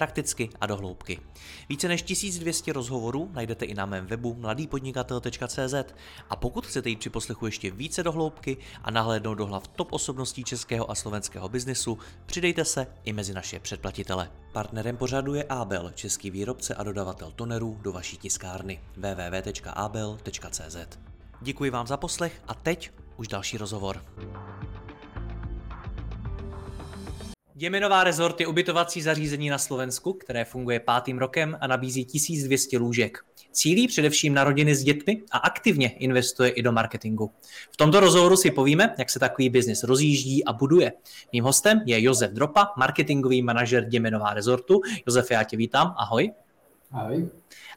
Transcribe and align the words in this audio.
prakticky 0.00 0.50
a 0.60 0.66
dohloubky. 0.66 1.20
Více 1.68 1.88
než 1.88 2.02
1200 2.02 2.72
rozhovorů 2.72 3.30
najdete 3.32 3.64
i 3.64 3.74
na 3.74 3.86
mém 3.86 4.06
webu 4.06 4.34
mladýpodnikatel.cz 4.34 5.74
a 6.30 6.36
pokud 6.36 6.66
chcete 6.66 6.88
jít 6.88 6.98
při 6.98 7.10
poslechu 7.10 7.46
ještě 7.46 7.70
více 7.70 8.02
dohloubky 8.02 8.56
a 8.82 8.90
nahlédnout 8.90 9.34
do 9.34 9.46
hlav 9.46 9.68
top 9.68 9.92
osobností 9.92 10.44
českého 10.44 10.90
a 10.90 10.94
slovenského 10.94 11.48
biznesu, 11.48 11.98
přidejte 12.26 12.64
se 12.64 12.86
i 13.04 13.12
mezi 13.12 13.34
naše 13.34 13.58
předplatitele. 13.58 14.30
Partnerem 14.52 14.96
pořadu 14.96 15.34
je 15.34 15.44
Abel, 15.44 15.90
český 15.94 16.30
výrobce 16.30 16.74
a 16.74 16.82
dodavatel 16.82 17.32
tonerů 17.36 17.78
do 17.82 17.92
vaší 17.92 18.16
tiskárny 18.16 18.80
www.abel.cz. 18.96 20.76
Děkuji 21.40 21.70
vám 21.70 21.86
za 21.86 21.96
poslech 21.96 22.42
a 22.48 22.54
teď 22.54 22.90
už 23.16 23.28
další 23.28 23.58
rozhovor. 23.58 24.04
Jemenová 27.60 28.04
rezort 28.04 28.40
je 28.40 28.46
ubytovací 28.46 29.02
zařízení 29.02 29.48
na 29.48 29.58
Slovensku, 29.58 30.12
které 30.12 30.44
funguje 30.44 30.80
pátým 30.80 31.18
rokem 31.18 31.58
a 31.60 31.66
nabízí 31.66 32.04
1200 32.04 32.78
lůžek. 32.78 33.18
Cílí 33.52 33.88
především 33.88 34.34
na 34.34 34.44
rodiny 34.44 34.74
s 34.74 34.84
dětmi 34.84 35.22
a 35.30 35.38
aktivně 35.38 35.88
investuje 35.88 36.50
i 36.50 36.62
do 36.62 36.72
marketingu. 36.72 37.30
V 37.70 37.76
tomto 37.76 38.00
rozhovoru 38.00 38.36
si 38.36 38.50
povíme, 38.50 38.94
jak 38.98 39.10
se 39.10 39.18
takový 39.18 39.48
biznis 39.48 39.82
rozjíždí 39.82 40.44
a 40.44 40.52
buduje. 40.52 40.92
Mým 41.32 41.44
hostem 41.44 41.82
je 41.86 42.02
Josef 42.02 42.30
Dropa, 42.30 42.72
marketingový 42.76 43.42
manažer 43.42 43.86
Jemenová 43.90 44.34
rezortu. 44.34 44.80
Josef, 45.06 45.30
já 45.30 45.42
tě 45.42 45.56
vítám, 45.56 45.94
ahoj. 45.98 46.32
Ahoj. 46.92 47.28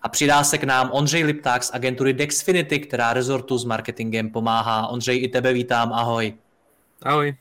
A 0.01 0.09
přidá 0.09 0.43
se 0.43 0.57
k 0.57 0.63
nám 0.63 0.89
Ondřej 0.93 1.23
Lipták 1.23 1.63
z 1.63 1.71
agentury 1.73 2.13
Dexfinity, 2.13 2.79
která 2.79 3.13
rezortu 3.13 3.57
s 3.57 3.65
marketingem 3.65 4.29
pomáhá. 4.29 4.87
Ondřej, 4.87 5.23
i 5.23 5.27
tebe 5.27 5.53
vítám, 5.53 5.93
ahoj. 5.93 6.33
Ahoj. 7.01 7.35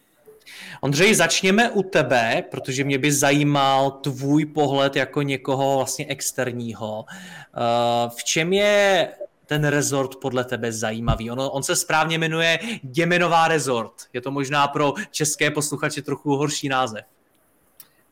Ondřej, 0.81 1.15
začněme 1.15 1.71
u 1.71 1.83
tebe, 1.83 2.45
protože 2.51 2.85
mě 2.85 2.98
by 2.98 3.12
zajímal 3.12 3.91
tvůj 3.91 4.45
pohled 4.45 4.97
jako 4.97 5.23
někoho 5.23 5.77
vlastně 5.77 6.07
externího. 6.07 7.05
Eh, 7.09 8.11
v 8.17 8.25
čem 8.25 8.53
je 8.53 9.09
ten 9.47 9.65
rezort 9.65 10.17
podle 10.17 10.45
tebe 10.45 10.73
zajímavý? 10.73 11.31
On, 11.31 11.51
on 11.53 11.63
se 11.63 11.77
správně 11.77 12.19
jmenuje 12.19 12.59
Děmenová 12.83 13.48
rezort. 13.48 13.93
Je 14.13 14.20
to 14.20 14.31
možná 14.31 14.69
pro 14.69 14.95
české 15.11 15.51
posluchače 15.51 16.03
trochu 16.03 16.37
horší 16.37 16.69
název. 16.69 17.05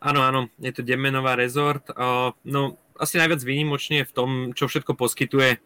Áno, 0.01 0.25
áno, 0.25 0.49
je 0.57 0.73
to 0.73 0.81
Demenová 0.81 1.37
rezort. 1.37 1.93
Uh, 1.93 2.33
no, 2.49 2.81
asi 2.97 3.21
najviac 3.21 3.45
výnimočne 3.45 4.09
v 4.09 4.13
tom, 4.17 4.31
čo 4.57 4.65
všetko 4.65 4.97
poskytuje 4.97 5.61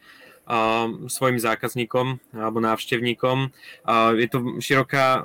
svojim 1.09 1.41
zákazníkom 1.41 2.21
alebo 2.37 2.61
návštevníkom. 2.61 3.49
Je 4.21 4.29
to 4.29 4.61
široká 4.61 5.25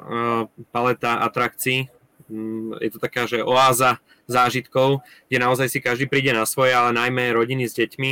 paleta 0.72 1.20
atrakcií, 1.28 1.92
mm, 2.31 2.80
je 2.80 2.89
to 2.95 3.00
taká, 3.03 3.28
že 3.28 3.44
oáza 3.44 4.00
zážitkov, 4.31 5.03
kde 5.28 5.38
naozaj 5.44 5.67
si 5.67 5.80
každý 5.84 6.08
príde 6.08 6.31
na 6.31 6.48
svoje, 6.48 6.72
ale 6.72 6.95
najmä 6.95 7.36
rodiny 7.36 7.67
s 7.67 7.76
deťmi. 7.76 8.11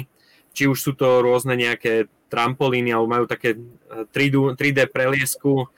Či 0.51 0.67
už 0.67 0.77
sú 0.81 0.91
to 0.97 1.21
rôzne 1.23 1.53
nejaké 1.55 2.09
trampolíny, 2.27 2.91
alebo 2.91 3.07
majú 3.07 3.25
také 3.29 3.55
3D, 4.11 4.57
3D 4.59 4.91
preliesku, 4.91 5.69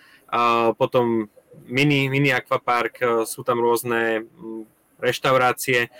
potom 0.79 1.29
mini, 1.67 2.09
mini 2.09 2.33
aquapark, 2.33 3.25
sú 3.29 3.45
tam 3.45 3.61
rôzne 3.61 4.25
mm, 4.25 4.63
reštaurácie. 4.97 5.93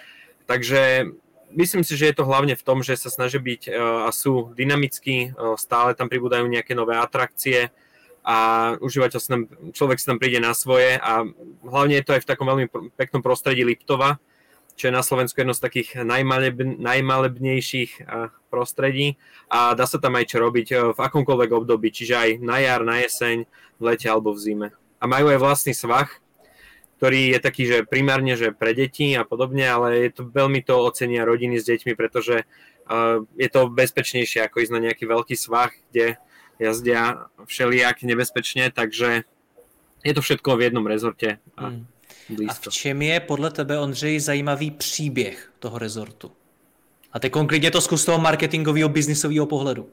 Takže 0.49 1.11
myslím 1.53 1.83
si, 1.83 1.97
že 1.97 2.11
je 2.11 2.15
to 2.17 2.27
hlavne 2.27 2.53
v 2.53 2.65
tom, 2.65 2.85
že 2.85 2.97
sa 2.97 3.09
snažia 3.09 3.41
byť 3.41 3.61
e, 3.67 3.71
a 3.77 4.09
sú 4.13 4.53
dynamickí, 4.53 5.17
e, 5.29 5.55
stále 5.57 5.97
tam 5.97 6.09
pribúdajú 6.11 6.45
nejaké 6.45 6.77
nové 6.77 6.97
atrakcie 6.97 7.73
a 8.21 8.73
užívateľ 8.77 9.19
sa 9.19 9.29
tam, 9.33 9.41
človek 9.73 9.97
sa 9.97 10.13
tam 10.13 10.19
príde 10.21 10.37
na 10.37 10.53
svoje 10.53 10.99
a 10.99 11.25
hlavne 11.65 11.97
je 11.97 12.05
to 12.05 12.13
aj 12.17 12.21
v 12.21 12.29
takom 12.29 12.47
veľmi 12.47 12.65
peknom 12.93 13.23
prostredí 13.25 13.65
Liptova, 13.65 14.21
čo 14.77 14.87
je 14.87 14.95
na 14.95 15.03
Slovensku 15.03 15.39
jedno 15.39 15.55
z 15.55 15.63
takých 15.63 15.89
najmaleb, 16.05 16.79
najmalebnejších 16.79 17.91
e, 17.99 18.29
prostredí 18.53 19.17
a 19.49 19.73
dá 19.73 19.89
sa 19.89 19.97
tam 19.97 20.15
aj 20.19 20.25
čo 20.29 20.37
robiť 20.39 20.67
v 20.93 20.99
akomkoľvek 20.99 21.49
období, 21.51 21.89
čiže 21.89 22.15
aj 22.15 22.29
na 22.39 22.57
jar, 22.61 22.81
na 22.85 23.01
jeseň, 23.01 23.49
v 23.79 23.81
lete 23.81 24.07
alebo 24.11 24.35
v 24.35 24.39
zime. 24.43 24.67
A 24.99 25.07
majú 25.07 25.31
aj 25.31 25.39
vlastný 25.39 25.71
svah, 25.71 26.11
ktorý 26.99 27.31
je 27.31 27.39
taký, 27.39 27.63
že 27.63 27.87
primárne, 27.87 28.35
že 28.35 28.51
pre 28.51 28.75
deti 28.75 29.15
a 29.15 29.23
podobne, 29.23 29.63
ale 29.63 30.11
je 30.11 30.19
to 30.19 30.27
veľmi 30.27 30.59
to 30.67 30.75
ocenia 30.83 31.23
rodiny 31.23 31.55
s 31.55 31.71
deťmi, 31.71 31.95
pretože 31.95 32.43
uh, 32.43 33.23
je 33.39 33.47
to 33.47 33.71
bezpečnejšie 33.71 34.43
ako 34.43 34.59
ísť 34.59 34.73
na 34.75 34.83
nejaký 34.83 35.07
veľký 35.07 35.31
svah, 35.39 35.71
kde 35.71 36.19
jazdia 36.59 37.31
všelijak 37.47 38.03
nebezpečne, 38.03 38.67
takže 38.75 39.23
je 40.03 40.13
to 40.13 40.19
všetko 40.19 40.59
v 40.59 40.67
jednom 40.67 40.83
rezorte. 40.83 41.39
A, 41.55 41.71
hmm. 41.71 41.87
a 42.43 42.51
v 42.51 42.67
čem 42.67 42.99
je 43.01 43.17
podle 43.19 43.47
tebe, 43.51 43.79
Ondřej, 43.79 44.19
zajímavý 44.19 44.71
příběh 44.71 45.51
toho 45.59 45.79
rezortu? 45.79 46.31
A 47.11 47.19
teď 47.19 47.31
konkrétně 47.31 47.71
to 47.71 47.81
zkus 47.81 48.05
toho 48.05 48.19
marketingového, 48.19 48.89
biznisového 48.89 49.45
pohledu. 49.45 49.89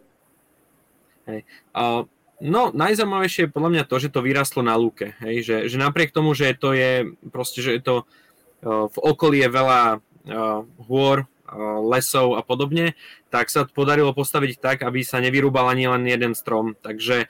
Hej. 1.27 1.43
Uh, 1.71 2.05
No, 2.37 2.69
najzaujímavejšie 2.69 3.49
je 3.49 3.55
podľa 3.55 3.71
mňa 3.73 3.85
to, 3.89 3.97
že 3.97 4.13
to 4.13 4.21
vyrastlo 4.21 4.61
na 4.61 4.77
lúke. 4.77 5.17
Hej? 5.25 5.47
Že, 5.49 5.57
že 5.73 5.77
napriek 5.81 6.13
tomu, 6.13 6.37
že 6.37 6.53
to 6.53 6.77
je 6.77 7.17
proste, 7.33 7.65
že 7.65 7.81
je 7.81 7.83
to 7.83 7.95
uh, 8.05 8.93
v 8.93 8.99
okolí 9.01 9.41
je 9.41 9.49
veľa 9.49 9.81
uh, 9.97 10.61
hôr, 10.85 11.25
uh, 11.25 11.81
lesov 11.81 12.37
a 12.37 12.45
podobne, 12.45 12.93
tak 13.33 13.49
sa 13.49 13.65
podarilo 13.65 14.13
postaviť 14.13 14.61
tak, 14.61 14.77
aby 14.85 15.01
sa 15.01 15.17
nevyrúbal 15.25 15.73
ani 15.73 15.89
len 15.89 16.05
jeden 16.05 16.37
strom. 16.37 16.77
Takže 16.77 17.29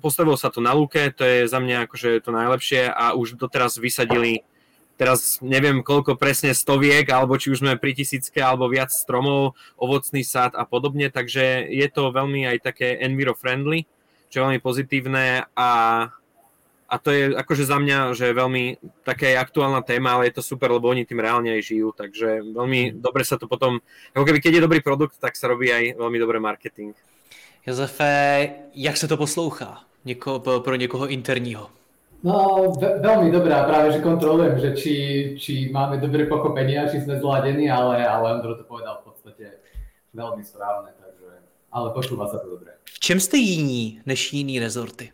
postavilo 0.00 0.36
sa 0.36 0.50
to 0.50 0.60
na 0.60 0.74
lúke, 0.74 1.12
to 1.14 1.22
je 1.24 1.38
za 1.46 1.60
mňa 1.62 1.88
akože 1.88 2.20
to 2.20 2.30
najlepšie 2.34 2.90
a 2.90 3.14
už 3.14 3.38
doteraz 3.38 3.78
vysadili 3.78 4.44
teraz 4.94 5.42
neviem 5.42 5.82
koľko 5.82 6.14
presne 6.14 6.54
stoviek, 6.54 7.06
alebo 7.10 7.34
či 7.34 7.50
už 7.50 7.62
sme 7.62 7.80
pri 7.80 7.94
tisícke, 7.94 8.38
alebo 8.38 8.70
viac 8.70 8.94
stromov, 8.94 9.58
ovocný 9.74 10.22
sad 10.22 10.54
a 10.54 10.62
podobne, 10.62 11.10
takže 11.10 11.66
je 11.66 11.88
to 11.90 12.14
veľmi 12.14 12.46
aj 12.46 12.62
také 12.62 12.98
enviro-friendly, 13.02 13.86
čo 14.30 14.34
je 14.40 14.44
veľmi 14.46 14.60
pozitívne 14.62 15.46
a, 15.54 15.70
a 16.86 16.94
to 16.98 17.10
je 17.10 17.34
akože 17.34 17.64
za 17.66 17.78
mňa, 17.82 18.14
že 18.14 18.30
je 18.30 18.40
veľmi 18.40 18.64
taká 19.02 19.34
aktuálna 19.38 19.82
téma, 19.82 20.18
ale 20.18 20.30
je 20.30 20.38
to 20.38 20.46
super, 20.46 20.70
lebo 20.70 20.90
oni 20.90 21.02
tým 21.02 21.22
reálne 21.22 21.50
aj 21.54 21.62
žijú, 21.62 21.90
takže 21.90 22.54
veľmi 22.54 22.98
dobre 22.98 23.26
sa 23.26 23.34
to 23.34 23.50
potom, 23.50 23.82
ako 24.14 24.24
keby 24.26 24.38
keď 24.38 24.52
je 24.58 24.64
dobrý 24.66 24.80
produkt, 24.82 25.18
tak 25.18 25.34
sa 25.34 25.50
robí 25.50 25.70
aj 25.70 25.98
veľmi 25.98 26.18
dobrý 26.18 26.38
marketing. 26.38 26.94
Josefe, 27.66 28.50
jak 28.74 28.96
se 28.96 29.08
to 29.08 29.16
poslouchá 29.16 29.84
něko, 30.04 30.38
pro 30.38 30.74
někoho 30.74 31.08
interního? 31.08 31.70
No, 32.24 32.72
ve, 32.80 33.04
veľmi 33.04 33.28
dobré 33.28 33.52
a 33.52 33.68
práve, 33.68 33.92
že 33.92 34.00
kontrolujem, 34.00 34.56
že 34.56 34.70
či, 34.72 34.94
či 35.36 35.68
máme 35.68 36.00
dobré 36.00 36.24
pochopenie 36.24 36.80
a 36.80 36.88
či 36.88 37.04
sme 37.04 37.20
zladení, 37.20 37.68
ale, 37.68 38.00
ale 38.00 38.40
Ondro 38.40 38.56
to 38.56 38.64
povedal 38.64 39.04
v 39.04 39.12
podstate 39.12 39.60
veľmi 40.16 40.40
správne, 40.40 40.96
takže, 40.96 41.44
ale 41.68 41.92
počúva 41.92 42.24
sa 42.32 42.40
to 42.40 42.48
dobre. 42.56 42.80
V 42.88 42.98
čem 43.04 43.20
ste 43.20 43.36
jiní 43.36 44.00
než 44.08 44.32
jiní 44.32 44.56
rezorty? 44.56 45.12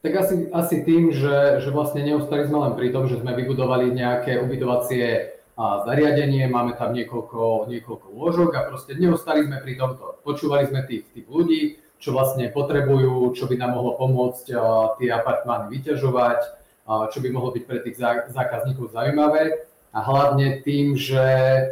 Tak 0.00 0.12
asi, 0.16 0.48
asi 0.56 0.88
tým, 0.88 1.12
že, 1.12 1.60
že 1.60 1.68
vlastne 1.68 2.00
neustali 2.00 2.48
sme 2.48 2.64
len 2.64 2.72
pri 2.80 2.88
tom, 2.88 3.04
že 3.04 3.20
sme 3.20 3.36
vybudovali 3.36 3.92
nejaké 3.92 4.40
ubytovacie 4.40 5.36
a 5.52 5.84
zariadenie, 5.84 6.48
máme 6.48 6.80
tam 6.80 6.96
niekoľko, 6.96 7.68
niekoľko 7.68 8.06
lôžok 8.08 8.50
a 8.56 8.66
proste 8.72 8.96
neustali 8.96 9.44
sme 9.44 9.60
pri 9.60 9.76
tomto. 9.76 10.16
Počúvali 10.24 10.64
sme 10.64 10.80
tých, 10.88 11.12
tých 11.12 11.28
ľudí, 11.28 11.83
čo 12.04 12.12
vlastne 12.12 12.52
potrebujú, 12.52 13.32
čo 13.32 13.48
by 13.48 13.56
nám 13.56 13.80
mohlo 13.80 13.96
pomôcť 13.96 14.52
tie 15.00 15.08
apartmány 15.08 15.72
vyťažovať, 15.72 16.40
čo 16.84 17.18
by 17.24 17.28
mohlo 17.32 17.56
byť 17.56 17.64
pre 17.64 17.80
tých 17.80 17.96
zákazníkov 18.28 18.92
zaujímavé. 18.92 19.64
A 19.94 20.02
hlavne 20.02 20.60
tým, 20.66 20.98
že, 20.98 21.22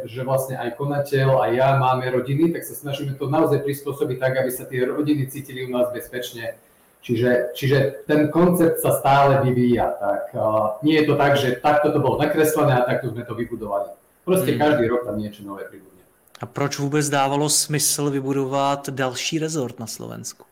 že 0.07 0.23
vlastne 0.23 0.55
aj 0.55 0.79
konateľ, 0.79 1.43
aj 1.43 1.51
ja 1.53 1.69
máme 1.75 2.07
rodiny, 2.07 2.55
tak 2.55 2.63
sa 2.63 2.73
snažíme 2.73 3.19
to 3.19 3.27
naozaj 3.27 3.61
prispôsobiť 3.61 4.17
tak, 4.17 4.39
aby 4.39 4.49
sa 4.49 4.63
tie 4.63 4.87
rodiny 4.87 5.27
cítili 5.27 5.67
u 5.67 5.69
nás 5.69 5.91
bezpečne. 5.91 6.55
Čiže, 7.03 7.51
čiže 7.51 8.07
ten 8.07 8.31
koncept 8.31 8.79
sa 8.79 8.95
stále 8.95 9.43
vyvíja. 9.43 9.91
Tak, 9.99 10.23
uh, 10.39 10.79
nie 10.87 11.03
je 11.03 11.05
to 11.11 11.19
tak, 11.19 11.35
že 11.35 11.59
takto 11.59 11.91
to 11.91 11.99
bolo 11.99 12.15
nakreslené 12.15 12.79
a 12.79 12.87
takto 12.87 13.11
sme 13.11 13.27
to 13.27 13.35
vybudovali. 13.35 13.91
Proste 14.23 14.55
mm. 14.55 14.57
každý 14.57 14.87
rok 14.87 15.03
tam 15.03 15.19
niečo 15.19 15.43
nové 15.43 15.67
pribuduje. 15.67 15.92
A 16.43 16.45
proč 16.45 16.79
vůbec 16.79 17.09
dávalo 17.09 17.49
smysl 17.49 18.09
vybudovat 18.09 18.89
další 18.89 19.39
rezort 19.39 19.79
na 19.79 19.87
Slovensku? 19.87 20.43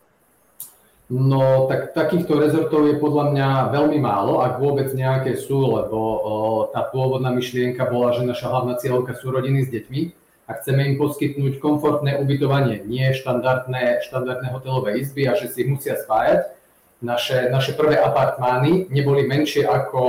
No, 1.09 1.67
tak 1.67 1.91
takýchto 1.91 2.39
rezortov 2.39 2.88
je 2.88 2.95
podľa 2.95 3.35
mňa 3.35 3.47
veľmi 3.75 3.99
málo, 3.99 4.39
ak 4.39 4.63
vôbec 4.63 4.88
nejaké 4.95 5.35
sú, 5.35 5.59
lebo 5.75 5.99
o, 5.99 6.33
tá 6.71 6.88
pôvodná 6.88 7.35
myšlienka 7.35 7.83
bola, 7.91 8.15
že 8.15 8.23
naša 8.23 8.47
hlavná 8.47 8.79
cieľovka 8.79 9.19
sú 9.19 9.35
rodiny 9.35 9.67
s 9.67 9.69
deťmi 9.75 10.01
a 10.47 10.55
chceme 10.63 10.88
im 10.88 10.95
poskytnúť 10.95 11.59
komfortné 11.59 12.23
ubytovanie, 12.23 12.88
nie 12.88 13.11
štandardné, 13.11 14.07
štandardné 14.07 14.47
hotelové 14.55 14.95
izby 14.95 15.27
a 15.27 15.35
že 15.35 15.51
si 15.51 15.67
ich 15.67 15.71
musia 15.75 15.99
spájať. 15.99 16.55
Naše, 17.03 17.51
naše 17.51 17.75
prvé 17.75 17.99
apartmány 17.99 18.88
neboli 18.88 19.27
menšie 19.27 19.67
ako 19.67 19.99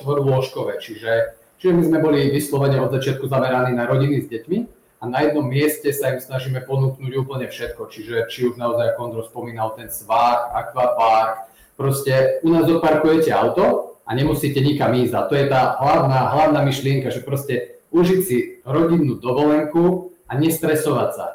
štvorlôžkové, 0.00 0.80
čiže, 0.80 1.36
čiže 1.60 1.76
my 1.76 1.82
sme 1.84 1.98
boli 2.00 2.32
vyslovene 2.32 2.80
od 2.80 2.88
začiatku 2.88 3.28
zameraní 3.28 3.76
na 3.76 3.84
rodiny 3.84 4.24
s 4.24 4.32
deťmi 4.32 4.79
a 5.00 5.08
na 5.08 5.24
jednom 5.24 5.48
mieste 5.48 5.88
sa 5.96 6.12
im 6.12 6.20
snažíme 6.20 6.60
ponúknuť 6.68 7.12
úplne 7.16 7.48
všetko. 7.48 7.88
Čiže 7.88 8.28
či 8.28 8.52
už 8.52 8.60
naozaj, 8.60 8.92
ako 8.92 9.00
Ondro 9.00 9.22
spomínal, 9.24 9.72
ten 9.72 9.88
svah, 9.88 10.52
aquapark, 10.52 11.48
proste 11.80 12.44
u 12.44 12.52
nás 12.52 12.68
odparkujete 12.68 13.32
auto 13.32 13.96
a 14.04 14.12
nemusíte 14.12 14.60
nikam 14.60 14.92
ísť. 14.92 15.14
A 15.16 15.24
to 15.24 15.34
je 15.40 15.48
tá 15.48 15.80
hlavná, 15.80 16.28
hlavná 16.36 16.60
myšlienka, 16.68 17.08
že 17.08 17.24
proste 17.24 17.80
užiť 17.96 18.20
si 18.20 18.60
rodinnú 18.68 19.16
dovolenku 19.16 20.12
a 20.28 20.36
nestresovať 20.36 21.10
sa. 21.16 21.26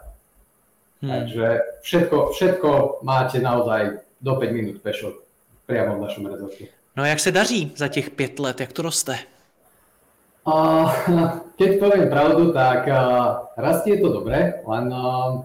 Hmm. 1.02 1.10
Takže 1.10 1.46
všetko, 1.82 2.18
všetko 2.38 2.70
máte 3.02 3.42
naozaj 3.42 4.06
do 4.22 4.32
5 4.38 4.54
minút 4.54 4.78
pešo 4.86 5.26
priamo 5.66 5.98
v 5.98 6.04
našom 6.06 6.30
rezorte. 6.30 6.70
No 6.96 7.04
a 7.04 7.08
jak 7.08 7.20
se 7.20 7.32
daří 7.32 7.72
za 7.76 7.88
těch 7.88 8.10
pět 8.10 8.40
let, 8.40 8.60
jak 8.60 8.74
to 8.74 8.82
roste? 8.82 9.18
Keď 11.56 11.70
poviem 11.82 12.06
pravdu, 12.12 12.54
tak 12.54 12.86
rastie 13.58 13.98
to 13.98 14.14
dobre, 14.14 14.62
len 14.62 14.86
uh, 14.94 15.42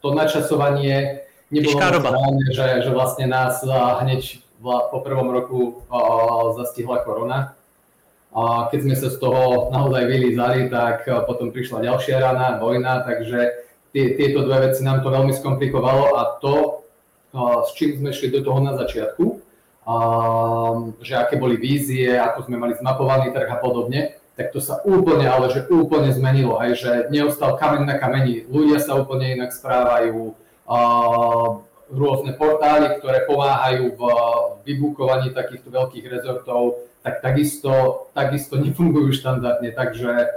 to 0.00 0.08
načasovanie 0.16 1.28
nebolo 1.52 1.76
správne, 1.76 2.46
že, 2.56 2.88
že 2.88 2.90
vlastne 2.90 3.28
nás 3.28 3.60
hneď 4.00 4.40
po 4.62 4.98
prvom 5.04 5.28
roku 5.28 5.84
zastihla 6.56 7.04
korona. 7.04 7.52
A 8.32 8.72
keď 8.72 8.78
sme 8.80 8.96
sa 8.96 9.12
z 9.12 9.20
toho 9.20 9.68
naozaj 9.68 10.08
vylízali, 10.08 10.72
tak 10.72 11.04
potom 11.28 11.52
prišla 11.52 11.84
ďalšia 11.84 12.16
rana, 12.16 12.56
vojna, 12.56 13.04
takže 13.04 13.68
tie, 13.92 14.16
tieto 14.16 14.48
dve 14.48 14.72
veci 14.72 14.80
nám 14.80 15.04
to 15.04 15.12
veľmi 15.12 15.36
skomplikovalo 15.36 16.16
a 16.16 16.40
to, 16.40 16.80
s 17.36 17.70
čím 17.76 18.00
sme 18.00 18.08
šli 18.08 18.32
do 18.32 18.40
toho 18.40 18.64
na 18.64 18.72
začiatku, 18.80 19.51
že 21.02 21.14
aké 21.18 21.34
boli 21.34 21.58
vízie, 21.58 22.14
ako 22.14 22.46
sme 22.46 22.56
mali 22.58 22.78
zmapovaný 22.78 23.34
trh 23.34 23.50
a 23.50 23.58
podobne, 23.58 24.14
tak 24.38 24.54
to 24.54 24.62
sa 24.62 24.80
úplne, 24.86 25.26
ale 25.28 25.50
že 25.52 25.68
úplne 25.68 26.08
zmenilo, 26.14 26.56
aj 26.56 26.70
že 26.78 26.92
neostal 27.12 27.58
kameň 27.58 27.82
na 27.84 27.96
kameni, 27.98 28.48
ľudia 28.48 28.80
sa 28.80 28.96
úplne 28.96 29.36
inak 29.36 29.52
správajú, 29.52 30.32
uh, 30.70 31.60
rôzne 31.92 32.32
portály, 32.32 32.96
ktoré 32.96 33.28
pomáhajú 33.28 33.92
v 33.92 34.02
vybukovaní 34.64 35.36
takýchto 35.36 35.68
veľkých 35.68 36.06
rezortov, 36.08 36.80
tak 37.04 37.20
takisto, 37.20 38.06
takisto 38.16 38.56
nefungujú 38.56 39.12
štandardne, 39.12 39.74
takže 39.74 40.30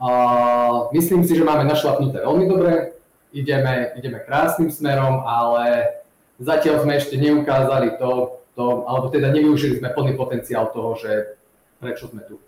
uh, 0.00 0.90
myslím 0.96 1.22
si, 1.22 1.38
že 1.38 1.46
máme 1.46 1.68
našlapnuté 1.68 2.24
veľmi 2.24 2.48
dobre, 2.50 2.98
ideme, 3.30 3.94
ideme 3.94 4.18
krásnym 4.26 4.74
smerom, 4.74 5.22
ale 5.22 6.00
zatiaľ 6.42 6.82
sme 6.82 6.98
ešte 6.98 7.14
neukázali 7.14 7.94
to, 8.00 8.39
to, 8.60 8.84
alebo 8.88 9.08
teda 9.08 9.32
nevyužili 9.32 9.78
jsme 9.78 9.88
plný 9.88 10.16
potenciál 10.16 10.66
toho, 10.66 10.96
že 11.00 11.26
prečo 11.80 12.08
jsme 12.08 12.20
tu. 12.20 12.40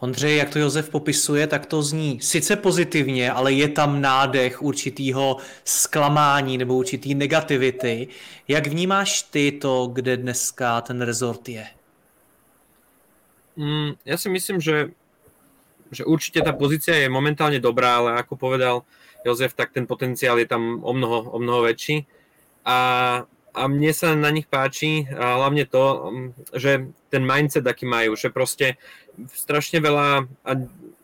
Ondřej, 0.00 0.36
jak 0.36 0.50
to 0.50 0.58
Josef 0.58 0.90
popisuje, 0.90 1.46
tak 1.46 1.66
to 1.66 1.82
zní 1.82 2.20
sice 2.20 2.56
pozitivně, 2.56 3.32
ale 3.32 3.52
je 3.52 3.68
tam 3.68 4.00
nádech 4.00 4.62
určitýho 4.62 5.36
zklamání 5.64 6.58
nebo 6.58 6.74
určitý 6.74 7.14
negativity. 7.14 8.08
Jak 8.48 8.66
vnímáš 8.66 9.22
ty 9.22 9.52
to, 9.52 9.90
kde 9.92 10.16
dneska 10.16 10.80
ten 10.80 11.02
rezort 11.02 11.48
je? 11.48 11.66
Mm, 13.56 14.00
ja 14.04 14.16
si 14.16 14.28
myslím, 14.32 14.60
že, 14.64 14.90
že 15.90 16.08
určite 16.08 16.40
tá 16.40 16.56
pozícia 16.56 16.96
je 16.96 17.12
momentálne 17.12 17.60
dobrá, 17.60 18.00
ale 18.00 18.10
ako 18.16 18.34
povedal 18.40 18.76
Jozef, 19.26 19.52
tak 19.54 19.76
ten 19.76 19.86
potenciál 19.86 20.38
je 20.38 20.48
tam 20.48 20.80
o 20.82 20.92
mnoho, 20.96 21.36
o 21.36 21.38
mnoho 21.38 21.68
väčší. 21.68 22.08
A 22.64 22.76
a 23.52 23.68
mne 23.68 23.92
sa 23.92 24.16
na 24.16 24.32
nich 24.32 24.48
páči 24.48 25.04
a 25.12 25.36
hlavne 25.36 25.68
to, 25.68 25.84
mm, 25.84 26.28
že 26.56 26.88
ten 27.12 27.22
mindset, 27.22 27.68
aký 27.68 27.84
majú, 27.84 28.16
že 28.16 28.32
proste 28.32 28.80
strašne 29.36 29.78
veľa 29.84 30.24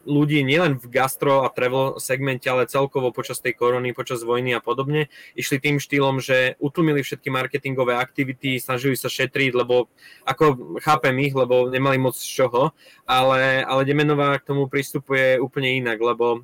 ľudí 0.08 0.40
nielen 0.40 0.80
v 0.80 0.88
gastro 0.88 1.44
a 1.44 1.52
travel 1.52 2.00
segmente, 2.00 2.48
ale 2.48 2.64
celkovo 2.64 3.12
počas 3.12 3.44
tej 3.44 3.52
korony, 3.52 3.92
počas 3.92 4.24
vojny 4.24 4.56
a 4.56 4.64
podobne, 4.64 5.12
išli 5.36 5.60
tým 5.60 5.76
štýlom, 5.76 6.24
že 6.24 6.56
utlmili 6.56 7.04
všetky 7.04 7.28
marketingové 7.28 7.92
aktivity, 8.00 8.56
snažili 8.56 8.96
sa 8.96 9.12
šetriť, 9.12 9.52
lebo 9.52 9.92
ako 10.24 10.80
chápem 10.80 11.12
ich, 11.20 11.36
lebo 11.36 11.68
nemali 11.68 12.00
moc 12.00 12.16
z 12.16 12.24
čoho, 12.24 12.72
ale, 13.04 13.60
ale 13.60 13.84
Demenová 13.84 14.40
k 14.40 14.48
tomu 14.48 14.64
pristupuje 14.72 15.36
úplne 15.36 15.76
inak, 15.76 16.00
lebo 16.00 16.40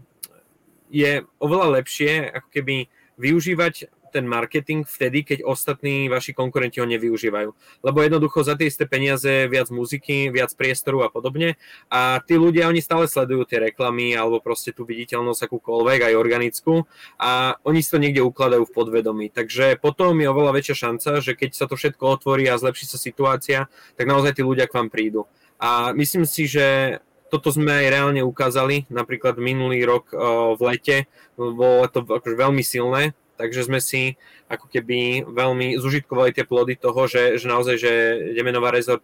je 0.92 1.24
oveľa 1.40 1.80
lepšie 1.80 2.36
ako 2.36 2.48
keby 2.52 2.76
využívať 3.16 3.88
ten 4.14 4.30
marketing 4.30 4.86
vtedy, 4.86 5.26
keď 5.26 5.42
ostatní 5.42 6.06
vaši 6.06 6.30
konkurenti 6.30 6.78
ho 6.78 6.86
nevyužívajú. 6.86 7.50
Lebo 7.82 7.98
jednoducho 7.98 8.46
za 8.46 8.54
tie 8.54 8.70
isté 8.70 8.86
peniaze 8.86 9.50
viac 9.50 9.74
muziky, 9.74 10.30
viac 10.30 10.54
priestoru 10.54 11.02
a 11.02 11.10
podobne. 11.10 11.58
A 11.90 12.22
tí 12.22 12.38
ľudia, 12.38 12.70
oni 12.70 12.78
stále 12.78 13.10
sledujú 13.10 13.42
tie 13.50 13.58
reklamy 13.58 14.14
alebo 14.14 14.38
proste 14.38 14.70
tú 14.70 14.86
viditeľnosť 14.86 15.50
akúkoľvek, 15.50 16.06
aj 16.06 16.14
organickú 16.14 16.86
a 17.18 17.58
oni 17.66 17.82
si 17.82 17.90
to 17.90 17.98
niekde 17.98 18.22
ukladajú 18.22 18.62
v 18.70 18.74
podvedomí. 18.78 19.26
Takže 19.34 19.82
potom 19.82 20.14
je 20.22 20.30
oveľa 20.30 20.54
väčšia 20.54 20.86
šanca, 20.86 21.10
že 21.18 21.34
keď 21.34 21.50
sa 21.58 21.66
to 21.66 21.74
všetko 21.74 22.04
otvorí 22.06 22.46
a 22.46 22.54
zlepší 22.54 22.86
sa 22.86 23.02
situácia, 23.02 23.66
tak 23.98 24.06
naozaj 24.06 24.38
tí 24.38 24.46
ľudia 24.46 24.70
k 24.70 24.78
vám 24.78 24.94
prídu. 24.94 25.26
A 25.58 25.90
myslím 25.98 26.22
si, 26.22 26.46
že 26.46 27.00
toto 27.32 27.50
sme 27.50 27.66
aj 27.66 27.86
reálne 27.90 28.22
ukázali, 28.22 28.86
napríklad 28.94 29.42
minulý 29.42 29.82
rok 29.82 30.14
v 30.54 30.60
lete, 30.70 31.10
bolo 31.34 31.82
to 31.90 32.06
akože 32.06 32.36
veľmi 32.38 32.62
silné, 32.62 33.10
takže 33.36 33.66
sme 33.66 33.82
si 33.82 34.14
ako 34.48 34.70
keby 34.70 35.26
veľmi 35.26 35.78
zužitkovali 35.78 36.30
tie 36.34 36.46
plody 36.46 36.78
toho, 36.78 37.06
že, 37.06 37.38
že 37.38 37.46
naozaj, 37.50 37.76
že 37.78 37.92
Demenová 38.34 38.70
rezort 38.70 39.02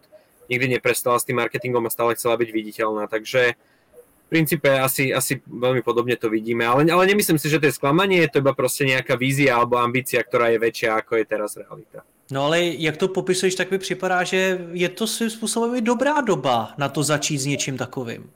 nikdy 0.51 0.79
neprestala 0.79 1.19
s 1.19 1.27
tým 1.27 1.39
marketingom 1.39 1.87
a 1.87 1.93
stále 1.93 2.15
chcela 2.19 2.35
byť 2.35 2.49
viditeľná, 2.51 3.07
takže 3.07 3.55
v 3.55 4.27
princípe 4.27 4.67
asi, 4.67 5.11
asi 5.11 5.43
veľmi 5.43 5.83
podobne 5.83 6.15
to 6.15 6.31
vidíme, 6.31 6.63
ale, 6.63 6.87
ale 6.87 7.03
nemyslím 7.07 7.39
si, 7.39 7.51
že 7.51 7.59
to 7.59 7.67
je 7.67 7.75
sklamanie, 7.75 8.23
je 8.23 8.31
to 8.31 8.39
iba 8.39 8.55
proste 8.55 8.87
nejaká 8.87 9.19
vízia 9.19 9.59
alebo 9.59 9.79
ambícia, 9.79 10.23
ktorá 10.23 10.51
je 10.51 10.59
väčšia, 10.59 10.95
ako 10.99 11.19
je 11.19 11.25
teraz 11.27 11.59
realita. 11.59 12.03
No 12.31 12.47
ale 12.47 12.63
jak 12.79 12.97
to 12.97 13.11
popisuješ, 13.11 13.55
tak 13.55 13.71
mi 13.71 13.77
připadá, 13.77 14.23
že 14.23 14.59
je 14.71 14.89
to 14.89 15.07
svým 15.07 15.29
způsobem 15.29 15.75
i 15.75 15.81
dobrá 15.81 16.21
doba 16.21 16.73
na 16.77 16.89
to 16.89 17.03
začít 17.03 17.37
s 17.37 17.45
něčím 17.45 17.77
takovým. 17.77 18.31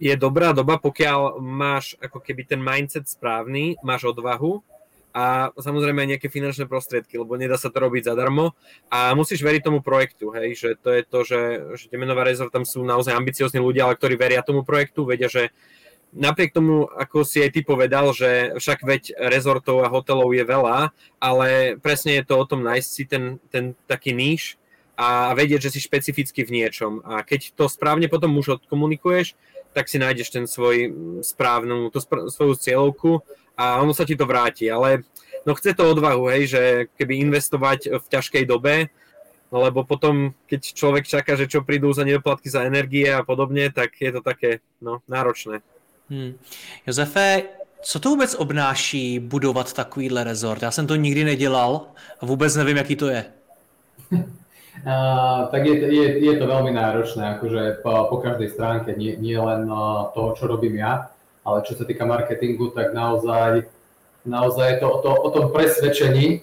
Je 0.00 0.16
dobrá 0.16 0.52
doba, 0.52 0.78
pokiaľ 0.78 1.38
máš 1.42 1.98
ako 2.02 2.20
keby 2.20 2.44
ten 2.44 2.62
mindset 2.62 3.08
správny, 3.08 3.74
máš 3.82 4.04
odvahu 4.04 4.62
a 5.14 5.54
samozrejme 5.54 6.02
aj 6.02 6.10
nejaké 6.18 6.26
finančné 6.26 6.66
prostriedky, 6.66 7.14
lebo 7.14 7.38
nedá 7.38 7.54
sa 7.54 7.70
to 7.70 7.78
robiť 7.78 8.10
zadarmo 8.10 8.58
a 8.90 9.14
musíš 9.14 9.46
veriť 9.46 9.62
tomu 9.62 9.78
projektu, 9.78 10.34
hej, 10.34 10.58
že 10.58 10.68
to 10.74 10.90
je 10.90 11.02
to, 11.06 11.18
že, 11.22 11.40
že 11.78 11.84
Temenová 11.86 12.26
rezort, 12.26 12.50
tam 12.50 12.66
sú 12.66 12.82
naozaj 12.82 13.14
ambiciozni 13.14 13.62
ľudia, 13.62 13.86
ale 13.86 13.94
ktorí 13.94 14.18
veria 14.18 14.42
tomu 14.42 14.66
projektu, 14.66 15.06
vedia, 15.06 15.30
že 15.30 15.54
napriek 16.10 16.50
tomu, 16.50 16.90
ako 16.90 17.22
si 17.22 17.42
aj 17.46 17.54
ty 17.54 17.60
povedal, 17.62 18.10
že 18.10 18.58
však 18.58 18.82
veď 18.82 19.02
rezortov 19.30 19.86
a 19.86 19.90
hotelov 19.90 20.34
je 20.34 20.42
veľa, 20.46 20.90
ale 21.22 21.78
presne 21.78 22.18
je 22.18 22.24
to 22.26 22.34
o 22.34 22.44
tom 22.46 22.66
nájsť 22.66 22.88
si 22.90 23.04
ten, 23.06 23.24
ten 23.54 23.78
taký 23.86 24.10
níž 24.10 24.58
a 24.94 25.34
vedieť, 25.34 25.70
že 25.70 25.78
si 25.78 25.80
špecificky 25.82 26.46
v 26.46 26.54
niečom. 26.62 27.02
A 27.02 27.26
keď 27.26 27.54
to 27.58 27.66
správne 27.66 28.06
potom 28.06 28.34
už 28.38 28.62
odkomunikuješ, 28.62 29.34
tak 29.74 29.90
si 29.90 29.98
nájdeš 29.98 30.30
ten 30.30 30.46
svoj 30.46 30.94
správnu, 31.26 31.90
tú 31.90 31.98
spr- 31.98 32.30
svoju 32.30 32.54
cieľovku 32.54 33.26
a 33.56 33.78
ono 33.80 33.94
sa 33.94 34.04
ti 34.04 34.18
to 34.18 34.26
vráti, 34.26 34.70
ale 34.70 35.06
no 35.46 35.54
chce 35.54 35.74
to 35.74 35.90
odvahu, 35.90 36.26
hej, 36.34 36.42
že 36.46 36.62
keby 36.98 37.22
investovať 37.22 38.00
v 38.00 38.06
ťažkej 38.10 38.44
dobe, 38.46 38.88
no 39.52 39.62
lebo 39.62 39.84
potom, 39.84 40.34
keď 40.50 40.60
človek 40.74 41.04
čaká, 41.06 41.36
že 41.36 41.46
čo 41.46 41.62
prídu 41.62 41.92
za 41.92 42.02
nedoplatky 42.02 42.50
za 42.50 42.66
energie 42.66 43.06
a 43.06 43.22
podobne, 43.22 43.70
tak 43.70 43.94
je 44.00 44.10
to 44.12 44.20
také 44.20 44.58
no, 44.82 44.98
náročné. 45.06 45.62
Hmm. 46.10 46.34
Josefe, 46.86 47.42
co 47.82 48.00
to 48.00 48.08
vůbec 48.08 48.34
obnáší 48.34 49.18
budovat 49.18 49.72
takovýhle 49.72 50.24
rezort? 50.24 50.62
Já 50.62 50.70
jsem 50.70 50.86
to 50.86 50.96
nikdy 50.96 51.24
nedělal 51.24 51.86
a 52.20 52.26
vůbec 52.26 52.56
nevím, 52.56 52.76
jaký 52.76 52.96
to 52.96 53.08
je. 53.08 53.24
Uh, 54.74 55.46
tak 55.48 55.64
je, 55.64 55.74
je, 55.94 56.06
je 56.18 56.34
to 56.34 56.50
veľmi 56.50 56.74
náročné, 56.74 57.38
akože 57.38 57.80
po, 57.86 58.10
po 58.10 58.16
každej 58.18 58.52
stránke, 58.52 58.92
nie, 58.98 59.16
nie 59.16 59.38
len 59.38 59.70
uh, 59.70 60.10
toho, 60.10 60.34
čo 60.34 60.50
robím 60.50 60.82
ja, 60.82 61.13
ale 61.44 61.62
čo 61.68 61.76
sa 61.76 61.84
týka 61.84 62.08
marketingu, 62.08 62.72
tak 62.72 62.96
naozaj, 62.96 63.68
naozaj 64.24 64.80
to 64.80 64.88
to 65.04 65.10
o 65.12 65.28
tom 65.28 65.52
presvedčení. 65.52 66.42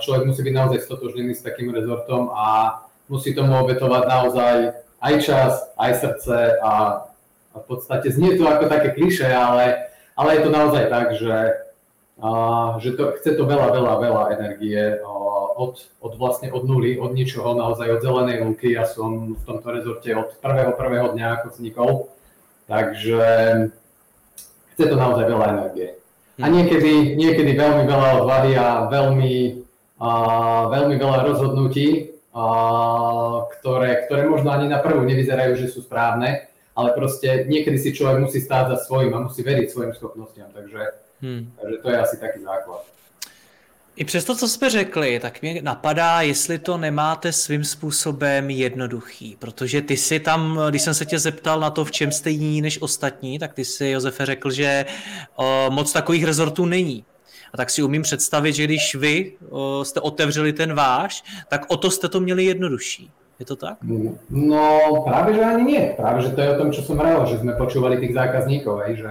Človek 0.00 0.24
musí 0.24 0.40
byť 0.40 0.54
naozaj 0.56 0.80
stotožnený 0.88 1.36
s 1.36 1.44
takým 1.44 1.70
rezortom 1.70 2.32
a 2.32 2.80
musí 3.12 3.36
tomu 3.36 3.52
obetovať 3.60 4.02
naozaj 4.08 4.56
aj 5.00 5.14
čas, 5.20 5.52
aj 5.76 5.92
srdce 6.00 6.60
a, 6.60 6.72
a 7.52 7.56
v 7.56 7.64
podstate 7.68 8.08
znie 8.08 8.36
to 8.36 8.48
ako 8.48 8.68
také 8.68 8.96
kliše, 8.96 9.28
ale, 9.28 9.92
ale 10.16 10.28
je 10.36 10.40
to 10.44 10.50
naozaj 10.52 10.84
tak, 10.88 11.06
že, 11.16 11.36
a, 12.20 12.30
že 12.80 12.96
to, 12.96 13.16
chce 13.20 13.36
to 13.36 13.44
veľa, 13.44 13.76
veľa, 13.76 13.94
veľa 13.96 14.24
energie 14.40 15.00
od, 15.56 15.76
od 16.00 16.12
vlastne 16.16 16.48
od 16.52 16.64
nuly, 16.64 16.96
od 16.96 17.12
ničoho, 17.12 17.52
naozaj 17.52 18.00
od 18.00 18.00
zelenej 18.00 18.44
lúky. 18.44 18.72
Ja 18.72 18.88
som 18.88 19.36
v 19.36 19.42
tomto 19.44 19.68
rezorte 19.68 20.08
od 20.16 20.36
prvého, 20.40 20.72
prvého 20.72 21.12
dňa, 21.12 21.26
ako 21.36 21.46
vznikol. 21.52 21.90
Takže 22.70 23.24
chce 24.80 24.88
to 24.88 24.96
naozaj 24.96 25.28
veľa 25.28 25.46
energie. 25.60 26.00
A 26.40 26.48
hm. 26.48 26.52
niekedy, 26.56 26.92
niekedy 27.20 27.52
veľmi 27.52 27.84
veľa 27.84 28.08
odvady 28.24 28.56
a 28.56 28.88
veľmi, 28.88 29.34
a 30.00 30.10
veľmi 30.72 30.96
veľa 30.96 31.18
rozhodnutí, 31.28 32.16
a, 32.32 32.44
ktoré, 33.60 34.08
ktoré 34.08 34.24
možno 34.24 34.48
ani 34.48 34.72
na 34.72 34.80
prvú 34.80 35.04
nevyzerajú, 35.04 35.60
že 35.60 35.68
sú 35.68 35.84
správne, 35.84 36.48
ale 36.72 36.96
proste 36.96 37.44
niekedy 37.44 37.76
si 37.76 37.92
človek 37.92 38.24
musí 38.24 38.40
stáť 38.40 38.72
za 38.72 38.88
svojím 38.88 39.12
a 39.20 39.28
musí 39.28 39.44
veriť 39.44 39.68
svojim 39.68 39.92
schopnostiam, 39.92 40.48
takže, 40.56 40.96
hmm. 41.20 41.60
takže 41.60 41.76
to 41.84 41.86
je 41.92 41.96
asi 42.00 42.16
taký 42.16 42.40
základ. 42.40 42.88
I 44.00 44.04
přes 44.04 44.24
to, 44.24 44.34
co 44.34 44.48
jsme 44.48 44.70
řekli, 44.70 45.20
tak 45.20 45.42
mě 45.42 45.62
napadá, 45.62 46.20
jestli 46.20 46.58
to 46.58 46.78
nemáte 46.78 47.32
svým 47.32 47.64
způsobem 47.64 48.50
jednoduchý, 48.50 49.36
protože 49.38 49.82
ty 49.82 49.96
si 49.96 50.20
tam, 50.20 50.60
když 50.70 50.82
jsem 50.82 50.94
se 50.94 51.06
tě 51.06 51.18
zeptal 51.18 51.60
na 51.60 51.70
to, 51.70 51.84
v 51.84 51.90
čem 51.90 52.12
jste 52.12 52.30
jiní 52.30 52.62
než 52.62 52.82
ostatní, 52.82 53.38
tak 53.38 53.52
ty 53.52 53.64
si, 53.64 53.88
Josefe, 53.88 54.26
řekl, 54.26 54.50
že 54.50 54.86
o, 55.36 55.66
moc 55.70 55.92
takových 55.92 56.24
rezortů 56.24 56.66
není. 56.66 57.04
A 57.52 57.56
tak 57.56 57.70
si 57.70 57.82
umím 57.82 58.02
představit, 58.02 58.52
že 58.52 58.64
když 58.64 58.94
vy 58.94 59.32
o, 59.50 59.84
jste 59.84 60.00
otevřeli 60.00 60.52
ten 60.52 60.74
váš, 60.74 61.24
tak 61.48 61.66
o 61.68 61.76
to 61.76 61.90
jste 61.90 62.08
to 62.08 62.20
měli 62.20 62.44
jednodušší. 62.44 63.10
Je 63.38 63.46
to 63.46 63.56
tak? 63.56 63.76
No 64.30 65.04
práve, 65.04 65.34
že 65.34 65.44
ani 65.44 65.62
nie. 65.64 65.92
Práve, 65.96 66.22
že 66.22 66.28
to 66.28 66.40
je 66.40 66.52
o 66.56 66.58
tom, 66.58 66.72
čo 66.72 66.84
som 66.84 66.96
hovoril, 66.96 67.24
že 67.24 67.40
sme 67.40 67.56
počúvali 67.56 68.00
tých 68.00 68.12
zákazníkov, 68.12 68.84
aj, 68.84 68.92
že 68.96 69.10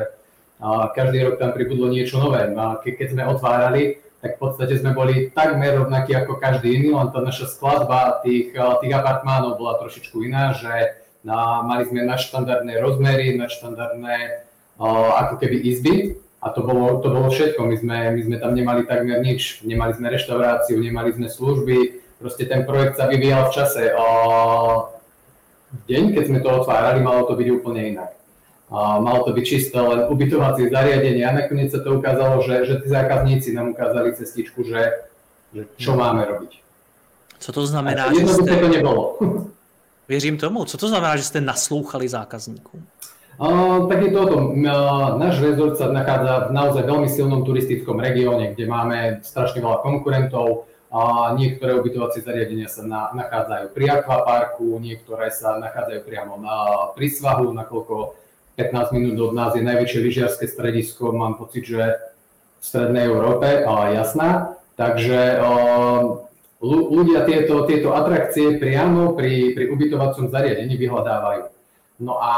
a 0.61 0.93
každý 0.93 1.23
rok 1.23 1.41
tam 1.41 1.49
pribudlo 1.53 1.89
niečo 1.89 2.21
nové. 2.21 2.45
A 2.45 2.77
ke, 2.77 2.93
keď 2.93 3.07
sme 3.17 3.23
otvárali, 3.25 4.08
tak 4.19 4.35
v 4.35 4.39
podstate 4.39 4.75
sme 4.75 4.91
boli 4.91 5.31
takmer 5.31 5.79
rovnakí 5.79 6.11
ako 6.11 6.43
každý 6.43 6.75
iný, 6.75 6.91
len 6.91 7.07
tá 7.11 7.23
naša 7.23 7.47
skladba 7.47 8.19
tých, 8.19 8.51
tých 8.51 8.93
apartmánov 8.93 9.55
bola 9.55 9.79
trošičku 9.79 10.19
iná, 10.27 10.51
že 10.51 10.99
na, 11.23 11.63
mali 11.63 11.87
sme 11.87 12.03
nadštandardné 12.03 12.79
rozmery, 12.83 13.39
nadštandardné 13.39 14.47
ako 14.79 15.35
keby 15.39 15.57
izby 15.63 15.95
a 16.39 16.51
to 16.55 16.63
bolo, 16.63 17.03
to 17.03 17.11
bolo 17.11 17.27
všetko. 17.27 17.67
My 17.67 17.75
sme, 17.75 17.97
my 18.15 18.21
sme 18.23 18.35
tam 18.39 18.55
nemali 18.55 18.87
takmer 18.87 19.19
nič. 19.19 19.59
Nemali 19.67 19.91
sme 19.95 20.07
reštauráciu, 20.07 20.79
nemali 20.79 21.11
sme 21.11 21.27
služby, 21.27 21.99
proste 22.15 22.47
ten 22.47 22.63
projekt 22.63 22.95
sa 22.95 23.11
vyvíjal 23.11 23.51
v 23.51 23.55
čase. 23.55 23.83
V 25.69 25.81
deň, 25.85 26.15
keď 26.15 26.23
sme 26.31 26.39
to 26.39 26.49
otvárali, 26.63 27.03
malo 27.03 27.27
to 27.27 27.35
byť 27.35 27.47
úplne 27.51 27.95
inak. 27.95 28.18
A 28.69 29.01
malo 29.01 29.25
to 29.25 29.33
byť 29.33 29.45
čisté 29.45 29.81
len 29.81 30.05
ubytovacie 30.13 30.69
zariadenie 30.69 31.25
a 31.25 31.33
nakoniec 31.33 31.73
sa 31.73 31.81
to 31.81 31.97
ukázalo, 31.97 32.45
že, 32.45 32.69
že 32.69 32.85
tí 32.85 32.87
zákazníci 32.89 33.49
nám 33.57 33.73
ukázali 33.73 34.13
cestičku, 34.13 34.61
že, 34.61 35.09
že 35.49 35.65
čo 35.81 35.97
máme 35.97 36.21
robiť. 36.25 36.61
Co 37.39 37.49
to 37.49 37.65
znamená, 37.65 38.13
že 38.13 38.29
ste... 38.29 38.55
to 38.61 38.67
nebolo. 38.67 39.17
Věřím 40.09 40.37
tomu. 40.37 40.65
Co 40.65 40.77
to 40.77 40.87
znamená, 40.87 41.17
že 41.17 41.23
ste 41.23 41.41
naslouchali 41.41 42.09
zákazníkům? 42.09 42.81
Uh, 43.39 43.87
tak 43.89 44.01
je 44.01 44.11
to 44.11 44.21
o 44.21 44.27
tom. 44.27 44.43
Uh, 44.59 45.15
náš 45.15 45.39
rezort 45.39 45.79
sa 45.79 45.87
nachádza 45.87 46.51
v 46.51 46.51
naozaj 46.51 46.83
veľmi 46.83 47.07
silnom 47.07 47.47
turistickom 47.47 47.95
regióne, 47.95 48.51
kde 48.51 48.67
máme 48.67 49.23
strašne 49.23 49.63
veľa 49.63 49.79
konkurentov, 49.79 50.67
a 50.89 51.31
niektoré 51.37 51.77
ubytovacie 51.77 52.25
zariadenia 52.25 52.65
sa 52.65 52.81
na, 52.81 53.13
nachádzajú 53.13 53.77
pri 53.77 54.01
akvaparku, 54.01 54.81
niektoré 54.81 55.29
sa 55.29 55.61
nachádzajú 55.61 56.01
priamo 56.01 56.41
na, 56.41 56.89
pri 56.97 57.13
svahu, 57.13 57.53
nakoľko 57.53 58.17
15 58.59 58.91
minút 58.91 59.31
od 59.31 59.33
nás 59.33 59.55
je 59.55 59.63
najväčšie 59.63 59.99
lyžiarske 60.03 60.45
stredisko, 60.51 61.15
mám 61.15 61.39
pocit, 61.39 61.63
že 61.63 61.95
v 62.59 62.63
strednej 62.63 63.07
Európe, 63.07 63.63
a 63.63 63.95
jasná. 63.95 64.59
Takže 64.75 65.39
ľudia 66.59 67.23
tieto, 67.23 67.63
tieto 67.63 67.95
atrakcie 67.95 68.59
priamo 68.59 69.15
pri, 69.15 69.55
pri 69.55 69.71
ubytovacom 69.71 70.27
zariadení 70.27 70.75
vyhľadávajú. 70.75 71.55
No 71.99 72.15
a 72.15 72.31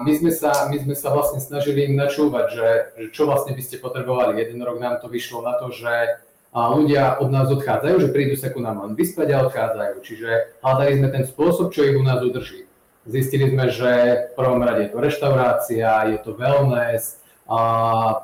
my 0.00 0.12
sme 0.16 0.32
sa, 0.32 0.68
my 0.72 0.80
sme 0.80 0.96
sa 0.96 1.12
vlastne 1.12 1.36
snažili 1.36 1.92
im 1.92 1.96
načúvať, 1.96 2.46
že, 2.48 2.68
že 2.96 3.06
čo 3.12 3.28
vlastne 3.28 3.52
by 3.52 3.60
ste 3.60 3.76
potrebovali. 3.76 4.40
Jeden 4.40 4.64
rok 4.64 4.80
nám 4.80 5.00
to 5.00 5.12
vyšlo 5.12 5.44
na 5.44 5.60
to, 5.60 5.68
že 5.72 6.20
a 6.54 6.70
ľudia 6.70 7.18
od 7.18 7.34
nás 7.34 7.50
odchádzajú, 7.50 7.96
že 7.98 8.14
prídu 8.14 8.38
sa 8.38 8.46
ku 8.48 8.62
nám 8.62 8.78
len 8.78 8.94
vyspať 8.94 9.28
a 9.34 9.42
odchádzajú. 9.44 9.96
Čiže 10.06 10.30
hľadali 10.62 10.92
sme 11.02 11.08
ten 11.10 11.24
spôsob, 11.26 11.74
čo 11.74 11.82
ich 11.82 11.98
u 11.98 12.04
nás 12.06 12.22
udrží. 12.22 12.64
Zistili 13.04 13.52
sme, 13.52 13.68
že 13.68 13.90
v 14.32 14.32
prvom 14.32 14.64
rade 14.64 14.88
je 14.88 14.92
to 14.92 14.98
reštaurácia, 15.00 16.08
je 16.08 16.18
to 16.24 16.32
wellness, 16.32 17.20
a 17.44 17.60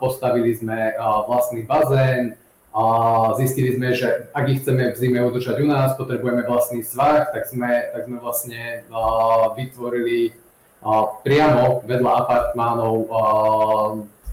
postavili 0.01 0.57
sme 0.57 0.97
vlastný 1.01 1.69
bazén, 1.69 2.41
a 2.71 2.83
zistili 3.37 3.75
sme, 3.77 3.93
že 3.93 4.31
ak 4.31 4.45
ich 4.49 4.63
chceme 4.63 4.95
v 4.95 4.97
zime 4.97 5.21
udržať 5.27 5.59
u 5.61 5.67
nás, 5.67 5.99
potrebujeme 5.99 6.47
vlastný 6.47 6.87
svah, 6.87 7.29
tak 7.29 7.51
sme, 7.51 7.91
tak 7.93 8.07
sme 8.07 8.23
vlastne 8.23 8.87
vytvorili 9.59 10.33
priamo 11.27 11.85
vedľa 11.85 12.13
apartmánov 12.25 12.95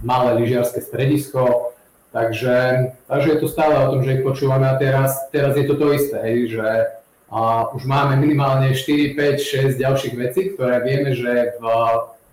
malé 0.05 0.31
lyžiarske 0.39 0.79
stredisko, 0.79 1.73
Takže, 2.07 2.87
takže 3.05 3.29
je 3.29 3.39
to 3.43 3.47
stále 3.51 3.77
o 3.77 3.91
tom, 3.93 4.01
že 4.01 4.17
ich 4.17 4.25
počúvame 4.25 4.65
a 4.65 4.79
teraz, 4.79 5.27
teraz 5.29 5.53
je 5.59 5.67
to 5.67 5.75
to 5.75 5.91
isté, 5.93 6.49
že 6.49 6.96
a 7.29 7.73
už 7.75 7.83
máme 7.83 8.15
minimálne 8.15 8.71
4, 8.71 9.13
5, 9.13 9.75
6 9.75 9.77
ďalších 9.77 10.15
vecí, 10.15 10.41
ktoré 10.55 10.79
vieme, 10.79 11.11
že 11.11 11.59
v 11.59 11.65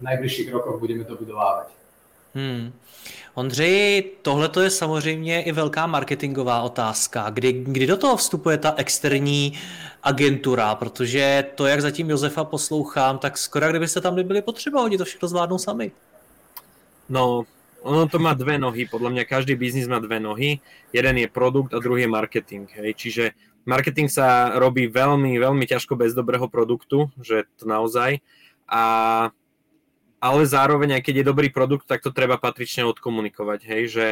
najbližších 0.03 0.53
rokoch 0.55 0.79
budeme 0.79 1.05
dobudovávať. 1.05 1.69
Hmm. 2.35 2.73
Ondřej, 3.35 4.03
tohle 4.23 4.51
je 4.63 4.71
samozřejmě 4.71 5.43
i 5.43 5.53
velká 5.53 5.87
marketingová 5.87 6.63
otázka. 6.63 7.31
Kdy, 7.31 7.53
kdy 7.53 7.87
do 7.87 7.97
toho 7.97 8.17
vstupuje 8.17 8.59
ta 8.59 8.75
externí 8.77 9.59
agentura? 10.03 10.75
Protože 10.75 11.45
to, 11.55 11.67
jak 11.67 11.81
zatím 11.81 12.11
Josefa 12.11 12.45
poslouchám, 12.45 13.19
tak 13.19 13.39
skoro 13.39 13.71
kdybyste 13.71 14.01
tam 14.01 14.17
nebyli 14.17 14.43
potřeba, 14.43 14.83
oni 14.83 14.99
to 14.99 15.05
všechno 15.05 15.29
zvládnou 15.29 15.59
sami. 15.59 15.93
No, 17.09 17.43
ono 17.83 18.09
to 18.09 18.19
má 18.19 18.35
dve 18.35 18.59
nohy, 18.59 18.87
podľa 18.87 19.11
mňa 19.11 19.25
každý 19.29 19.55
biznis 19.55 19.85
má 19.85 19.99
dve 19.99 20.21
nohy. 20.21 20.59
Jeden 20.93 21.19
je 21.19 21.29
produkt 21.29 21.75
a 21.75 21.79
druhý 21.79 22.03
je 22.03 22.09
marketing. 22.09 22.71
Hej. 22.75 22.95
Čiže 22.95 23.25
marketing 23.65 24.09
sa 24.09 24.57
robí 24.57 24.89
veľmi, 24.89 25.37
veľmi 25.37 25.65
ťažko 25.69 25.97
bez 25.99 26.17
dobrého 26.17 26.49
produktu, 26.49 27.13
že 27.21 27.49
to 27.61 27.65
naozaj. 27.69 28.21
A, 28.65 28.85
ale 30.21 30.41
zároveň, 30.49 31.01
aj 31.01 31.03
keď 31.05 31.15
je 31.21 31.31
dobrý 31.31 31.49
produkt, 31.53 31.85
tak 31.85 32.01
to 32.01 32.15
treba 32.15 32.41
patrične 32.41 32.89
odkomunikovať. 32.89 33.61
Hej, 33.65 33.83
že 33.91 34.07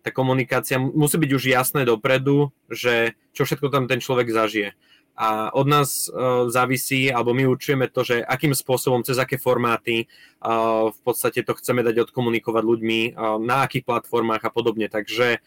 tá 0.00 0.14
komunikácia 0.14 0.78
musí 0.78 1.18
byť 1.18 1.30
už 1.34 1.44
jasné 1.50 1.82
dopredu, 1.84 2.54
že 2.70 3.18
čo 3.34 3.44
všetko 3.44 3.68
tam 3.68 3.84
ten 3.90 4.00
človek 4.00 4.30
zažije 4.30 4.72
a 5.18 5.50
od 5.50 5.66
nás 5.66 6.06
uh, 6.06 6.46
závisí, 6.46 7.10
alebo 7.10 7.34
my 7.34 7.50
určujeme 7.50 7.90
to, 7.90 8.06
že 8.06 8.22
akým 8.22 8.54
spôsobom, 8.54 9.02
cez 9.02 9.18
aké 9.18 9.34
formáty 9.34 10.06
uh, 10.06 10.94
v 10.94 11.00
podstate 11.02 11.42
to 11.42 11.58
chceme 11.58 11.82
dať 11.82 12.06
odkomunikovať 12.06 12.62
ľuďmi, 12.62 13.00
uh, 13.18 13.42
na 13.42 13.66
akých 13.66 13.82
platformách 13.82 14.46
a 14.46 14.54
podobne. 14.54 14.86
Takže 14.86 15.42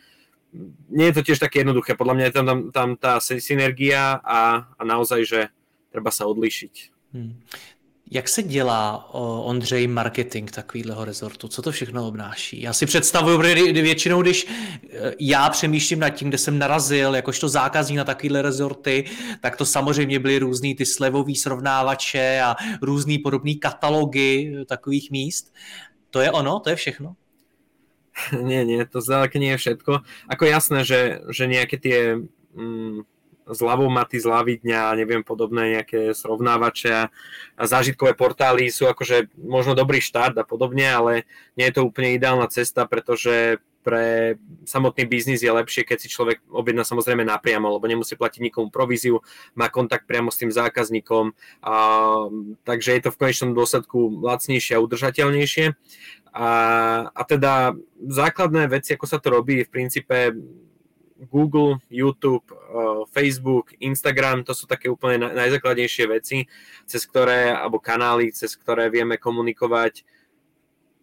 nie 0.89 1.05
je 1.05 1.15
to 1.15 1.21
tiež 1.21 1.39
také 1.39 1.63
jednoduché. 1.63 1.95
Podľa 1.95 2.13
mňa 2.13 2.25
je 2.27 2.33
tam, 2.35 2.47
tam, 2.71 2.89
tá 2.99 3.19
synergia 3.19 4.19
a, 4.19 4.67
a 4.75 4.81
naozaj, 4.83 5.23
že 5.23 5.39
treba 5.91 6.11
sa 6.11 6.27
odlišiť. 6.27 6.75
Hmm. 7.15 7.39
Jak 8.13 8.29
se 8.29 8.43
dělá 8.43 9.13
Ondřej 9.43 9.87
marketing 9.87 10.51
takového 10.51 11.05
rezortu? 11.05 11.47
Co 11.47 11.61
to 11.61 11.71
všechno 11.71 12.07
obnáší? 12.07 12.61
Já 12.61 12.73
si 12.73 12.85
představuju, 12.85 13.37
většinou, 13.71 14.21
když 14.21 14.47
e, 14.47 15.13
já 15.19 15.49
přemýšlím 15.49 15.99
nad 15.99 16.09
tím, 16.09 16.27
kde 16.27 16.37
jsem 16.37 16.59
narazil, 16.59 17.15
jakožto 17.15 17.49
zákazník 17.49 17.97
na 17.97 18.03
takovéhle 18.03 18.41
rezorty, 18.41 19.05
tak 19.41 19.55
to 19.55 19.65
samozřejmě 19.65 20.19
byly 20.19 20.39
různý 20.39 20.75
ty 20.75 20.85
slevový 20.85 21.35
srovnávače 21.35 22.41
a 22.41 22.55
různý 22.81 23.19
podobný 23.19 23.55
katalogy 23.55 24.55
takových 24.67 25.11
míst. 25.11 25.53
To 26.09 26.19
je 26.19 26.31
ono? 26.31 26.59
To 26.59 26.69
je 26.69 26.75
všechno? 26.75 27.15
nie, 28.49 28.61
nie, 28.65 28.81
to 28.85 29.01
zďaleka 29.01 29.37
nie 29.39 29.55
je 29.55 29.61
všetko. 29.61 30.05
Ako 30.29 30.43
jasné, 30.45 30.83
že, 30.83 31.25
že 31.29 31.49
nejaké 31.49 31.75
tie 31.77 31.99
mm, 32.55 33.05
zľavomaty, 33.49 34.21
zľavy 34.21 34.61
dňa, 34.61 34.97
neviem, 34.97 35.23
podobné 35.25 35.79
nejaké 35.79 36.13
srovnávače 36.13 36.91
a 36.93 37.63
zážitkové 37.65 38.13
portály 38.13 38.69
sú 38.69 38.87
akože 38.87 39.33
možno 39.35 39.73
dobrý 39.73 39.99
štart 39.99 40.37
a 40.39 40.45
podobne, 40.47 40.87
ale 40.87 41.13
nie 41.57 41.67
je 41.67 41.75
to 41.75 41.87
úplne 41.87 42.15
ideálna 42.15 42.47
cesta, 42.47 42.85
pretože 42.85 43.59
pre 43.81 44.37
samotný 44.63 45.09
biznis 45.09 45.41
je 45.41 45.51
lepšie, 45.51 45.83
keď 45.83 45.97
si 45.97 46.07
človek 46.07 46.45
objedná 46.47 46.85
samozrejme 46.85 47.25
napriamo, 47.25 47.67
lebo 47.67 47.85
nemusí 47.89 48.13
platiť 48.13 48.41
nikomu 48.45 48.69
províziu, 48.69 49.19
má 49.57 49.67
kontakt 49.67 50.05
priamo 50.05 50.29
s 50.29 50.39
tým 50.39 50.53
zákazníkom, 50.53 51.33
a, 51.65 51.75
takže 52.63 52.95
je 52.95 53.01
to 53.03 53.13
v 53.13 53.19
konečnom 53.19 53.51
dôsledku 53.57 54.21
lacnejšie 54.21 54.77
a 54.77 54.83
udržateľnejšie. 54.85 55.65
A, 56.31 56.49
a 57.11 57.21
teda 57.27 57.75
základné 57.99 58.71
veci, 58.71 58.95
ako 58.95 59.05
sa 59.09 59.19
to 59.19 59.35
robí, 59.35 59.67
v 59.67 59.73
princípe 59.73 60.31
Google, 61.29 61.77
YouTube, 61.89 62.49
eh, 62.49 63.05
Facebook, 63.13 63.77
Instagram, 63.77 64.41
to 64.41 64.57
sú 64.57 64.65
také 64.65 64.89
úplne 64.89 65.29
najzákladnejšie 65.29 66.05
veci, 66.09 66.49
cez 66.89 67.05
ktoré, 67.05 67.53
alebo 67.53 67.77
kanály, 67.77 68.33
cez 68.33 68.57
ktoré 68.57 68.89
vieme 68.89 69.21
komunikovať 69.21 70.01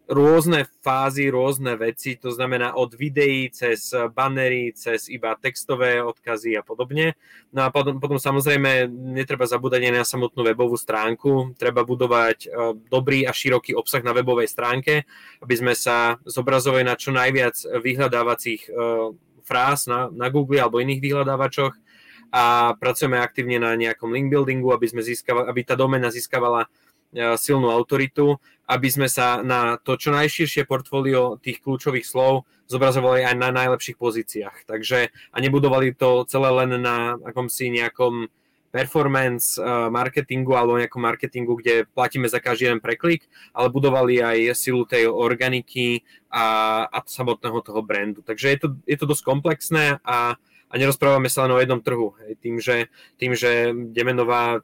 rôzne 0.09 0.65
fázy, 0.81 1.29
rôzne 1.29 1.77
veci, 1.77 2.17
to 2.17 2.33
znamená 2.33 2.73
od 2.73 2.97
videí 2.97 3.53
cez 3.53 3.93
bannery, 4.17 4.73
cez 4.73 5.13
iba 5.13 5.37
textové 5.37 6.01
odkazy 6.01 6.57
a 6.57 6.65
podobne. 6.65 7.13
No 7.53 7.69
a 7.69 7.69
potom, 7.69 8.01
potom 8.01 8.17
samozrejme 8.17 8.89
netreba 8.89 9.45
zabúdať 9.45 9.85
aj 9.85 9.95
na 9.95 10.05
samotnú 10.09 10.49
webovú 10.49 10.81
stránku, 10.81 11.53
treba 11.61 11.85
budovať 11.85 12.39
eh, 12.49 12.51
dobrý 12.89 13.29
a 13.29 13.37
široký 13.37 13.77
obsah 13.77 14.01
na 14.01 14.17
webovej 14.17 14.49
stránke, 14.49 15.05
aby 15.45 15.55
sme 15.55 15.77
sa 15.77 16.17
zobrazovali 16.25 16.89
na 16.89 16.97
čo 16.97 17.13
najviac 17.13 17.69
vyhľadávacích 17.77 18.63
eh, 18.65 18.73
fráz 19.45 19.85
na, 19.89 20.09
na 20.09 20.33
Google 20.33 20.65
alebo 20.65 20.81
iných 20.81 21.05
vyhľadávačoch 21.05 21.77
a 22.29 22.77
pracujeme 22.77 23.17
aktívne 23.17 23.57
na 23.57 23.73
nejakom 23.73 24.13
link 24.13 24.29
buildingu, 24.29 24.69
aby, 24.73 24.85
sme 24.85 25.01
získavali, 25.01 25.49
aby 25.49 25.61
tá 25.65 25.73
domena 25.73 26.13
získavala 26.13 26.69
silnú 27.15 27.73
autoritu, 27.73 28.37
aby 28.69 28.89
sme 28.93 29.09
sa 29.09 29.41
na 29.41 29.81
to 29.81 29.97
čo 29.97 30.13
najširšie 30.13 30.69
portfólio 30.69 31.41
tých 31.41 31.65
kľúčových 31.65 32.05
slov 32.05 32.45
zobrazovali 32.69 33.25
aj 33.25 33.37
na 33.41 33.49
najlepších 33.49 33.97
pozíciách. 33.97 34.69
Takže 34.69 35.09
a 35.09 35.37
nebudovali 35.41 35.97
to 35.97 36.29
celé 36.29 36.53
len 36.53 36.77
na 36.77 37.17
akomsi 37.25 37.73
nejakom 37.73 38.29
performance 38.69 39.57
marketingu 39.89 40.53
alebo 40.53 40.77
nejakom 40.77 41.01
marketingu, 41.01 41.57
kde 41.57 41.89
platíme 41.89 42.29
za 42.29 42.37
každý 42.37 42.69
jeden 42.69 42.85
preklik, 42.85 43.25
ale 43.57 43.73
budovali 43.73 44.21
aj 44.21 44.53
silu 44.53 44.85
tej 44.85 45.09
organiky 45.09 46.05
a, 46.29 46.85
a 46.85 46.99
samotného 47.01 47.65
toho 47.65 47.81
brandu. 47.81 48.21
Takže 48.21 48.47
je 48.53 48.59
to, 48.61 48.69
je 48.85 48.97
to 49.01 49.09
dosť 49.09 49.25
komplexné 49.25 49.85
a, 50.05 50.37
a 50.69 50.75
nerozprávame 50.77 51.33
sa 51.33 51.49
len 51.49 51.57
o 51.57 51.61
jednom 51.61 51.81
trhu. 51.81 52.13
Tým, 52.45 52.61
že, 52.61 52.93
tým, 53.17 53.33
že 53.33 53.73
Demenová 53.73 54.61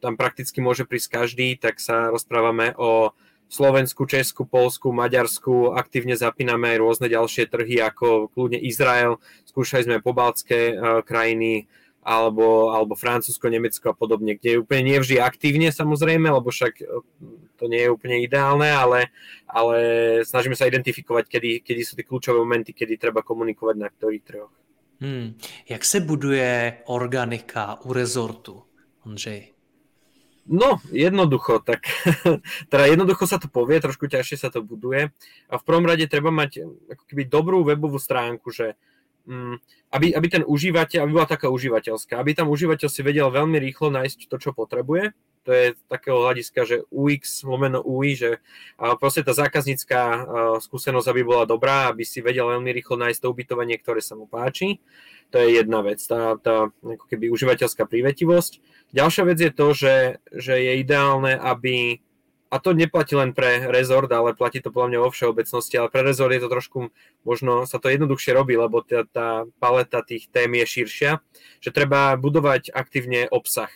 tam 0.00 0.16
prakticky 0.16 0.60
môže 0.60 0.84
prísť 0.84 1.22
každý, 1.22 1.56
tak 1.56 1.80
sa 1.80 2.12
rozprávame 2.12 2.74
o 2.76 3.12
Slovensku, 3.46 4.10
Česku, 4.10 4.42
Polsku, 4.42 4.90
Maďarsku, 4.90 5.78
aktívne 5.78 6.18
zapíname 6.18 6.74
aj 6.74 6.82
rôzne 6.82 7.06
ďalšie 7.06 7.46
trhy, 7.46 7.78
ako 7.78 8.26
kľudne 8.34 8.58
Izrael, 8.58 9.22
skúšali 9.46 9.86
sme 9.86 10.02
pobaltské 10.02 10.74
uh, 10.74 11.00
krajiny, 11.06 11.70
alebo, 12.06 12.70
alebo 12.70 12.94
Francúzsko, 12.94 13.50
Nemecko 13.50 13.90
a 13.90 13.98
podobne, 13.98 14.38
kde 14.38 14.54
je 14.54 14.62
úplne 14.62 14.94
nevždy 14.94 15.18
aktívne 15.18 15.74
samozrejme, 15.74 16.30
lebo 16.30 16.54
však 16.54 16.78
e, 16.78 16.84
to 17.58 17.66
nie 17.66 17.82
je 17.82 17.90
úplne 17.90 18.22
ideálne, 18.22 18.70
ale, 18.70 19.10
ale 19.50 19.76
snažíme 20.22 20.54
sa 20.54 20.70
identifikovať, 20.70 21.26
kedy, 21.26 21.50
kedy 21.66 21.82
sú 21.82 21.98
tie 21.98 22.06
kľúčové 22.06 22.38
momenty, 22.38 22.70
kedy 22.70 22.94
treba 22.94 23.26
komunikovať 23.26 23.76
na 23.82 23.90
ktorých 23.90 24.22
trhoch. 24.22 24.54
Hmm. 25.02 25.34
Jak 25.68 25.84
se 25.84 26.00
buduje 26.00 26.78
organika 26.86 27.82
u 27.84 27.92
rezortu, 27.92 28.62
Ondřej? 29.06 29.55
No, 30.46 30.78
jednoducho, 30.94 31.58
tak 31.58 31.90
teda 32.72 32.86
jednoducho 32.86 33.26
sa 33.26 33.42
to 33.42 33.50
povie, 33.50 33.82
trošku 33.82 34.06
ťažšie 34.06 34.36
sa 34.38 34.48
to 34.48 34.62
buduje. 34.62 35.10
A 35.50 35.54
v 35.58 35.66
prvom 35.66 35.82
rade 35.82 36.06
treba 36.06 36.30
mať 36.30 36.62
ako 36.86 37.02
keby 37.02 37.26
dobrú 37.26 37.66
webovú 37.66 37.98
stránku, 37.98 38.54
že 38.54 38.78
um, 39.26 39.58
aby, 39.90 40.14
aby 40.14 40.26
ten 40.30 40.44
užívateľ, 40.46 41.02
aby 41.02 41.12
bola 41.12 41.26
taká 41.26 41.50
užívateľská, 41.50 42.14
aby 42.14 42.38
tam 42.38 42.46
užívateľ 42.46 42.86
si 42.86 43.02
vedel 43.02 43.26
veľmi 43.26 43.58
rýchlo 43.58 43.90
nájsť 43.90 44.30
to, 44.30 44.36
čo 44.38 44.50
potrebuje. 44.54 45.10
To 45.46 45.54
je 45.54 45.78
takého 45.86 46.18
hľadiska, 46.18 46.66
že 46.66 46.82
UX 46.90 47.46
lomeno 47.46 47.78
UI, 47.78 48.18
že 48.18 48.42
proste 48.98 49.22
tá 49.22 49.30
zákaznícká 49.30 50.26
skúsenosť, 50.58 51.06
aby 51.06 51.22
bola 51.22 51.46
dobrá, 51.46 51.86
aby 51.86 52.02
si 52.02 52.18
vedel 52.18 52.50
veľmi 52.50 52.74
rýchlo 52.74 52.98
nájsť 52.98 53.22
to 53.22 53.30
ubytovanie, 53.30 53.78
ktoré 53.78 54.02
sa 54.02 54.18
mu 54.18 54.26
páči. 54.26 54.82
To 55.30 55.38
je 55.38 55.58
jedna 55.62 55.86
vec, 55.86 56.02
tá, 56.02 56.34
tá 56.38 56.70
ako 56.70 57.04
keby 57.06 57.30
užívateľská 57.30 57.86
prívetivosť. 57.86 58.62
Ďalšia 58.90 59.22
vec 59.26 59.38
je 59.38 59.52
to, 59.54 59.66
že, 59.74 59.96
že 60.34 60.54
je 60.58 60.72
ideálne, 60.82 61.34
aby 61.38 62.02
a 62.46 62.62
to 62.62 62.70
neplatí 62.70 63.18
len 63.18 63.34
pre 63.34 63.66
rezort, 63.74 64.06
ale 64.14 64.30
platí 64.30 64.62
to 64.62 64.70
podľa 64.70 64.88
mňa 64.94 64.98
vo 65.02 65.10
všeobecnosti, 65.10 65.74
ale 65.82 65.90
pre 65.90 66.06
rezort 66.06 66.30
je 66.30 66.46
to 66.46 66.50
trošku, 66.50 66.78
možno 67.26 67.66
sa 67.66 67.82
to 67.82 67.90
jednoduchšie 67.90 68.30
robí, 68.38 68.54
lebo 68.54 68.86
tá, 68.86 69.02
tá 69.10 69.50
paleta 69.58 70.06
tých 70.06 70.30
tém 70.30 70.54
je 70.62 70.66
širšia, 70.66 71.18
že 71.58 71.74
treba 71.74 72.14
budovať 72.14 72.70
aktívne 72.70 73.26
obsah, 73.34 73.70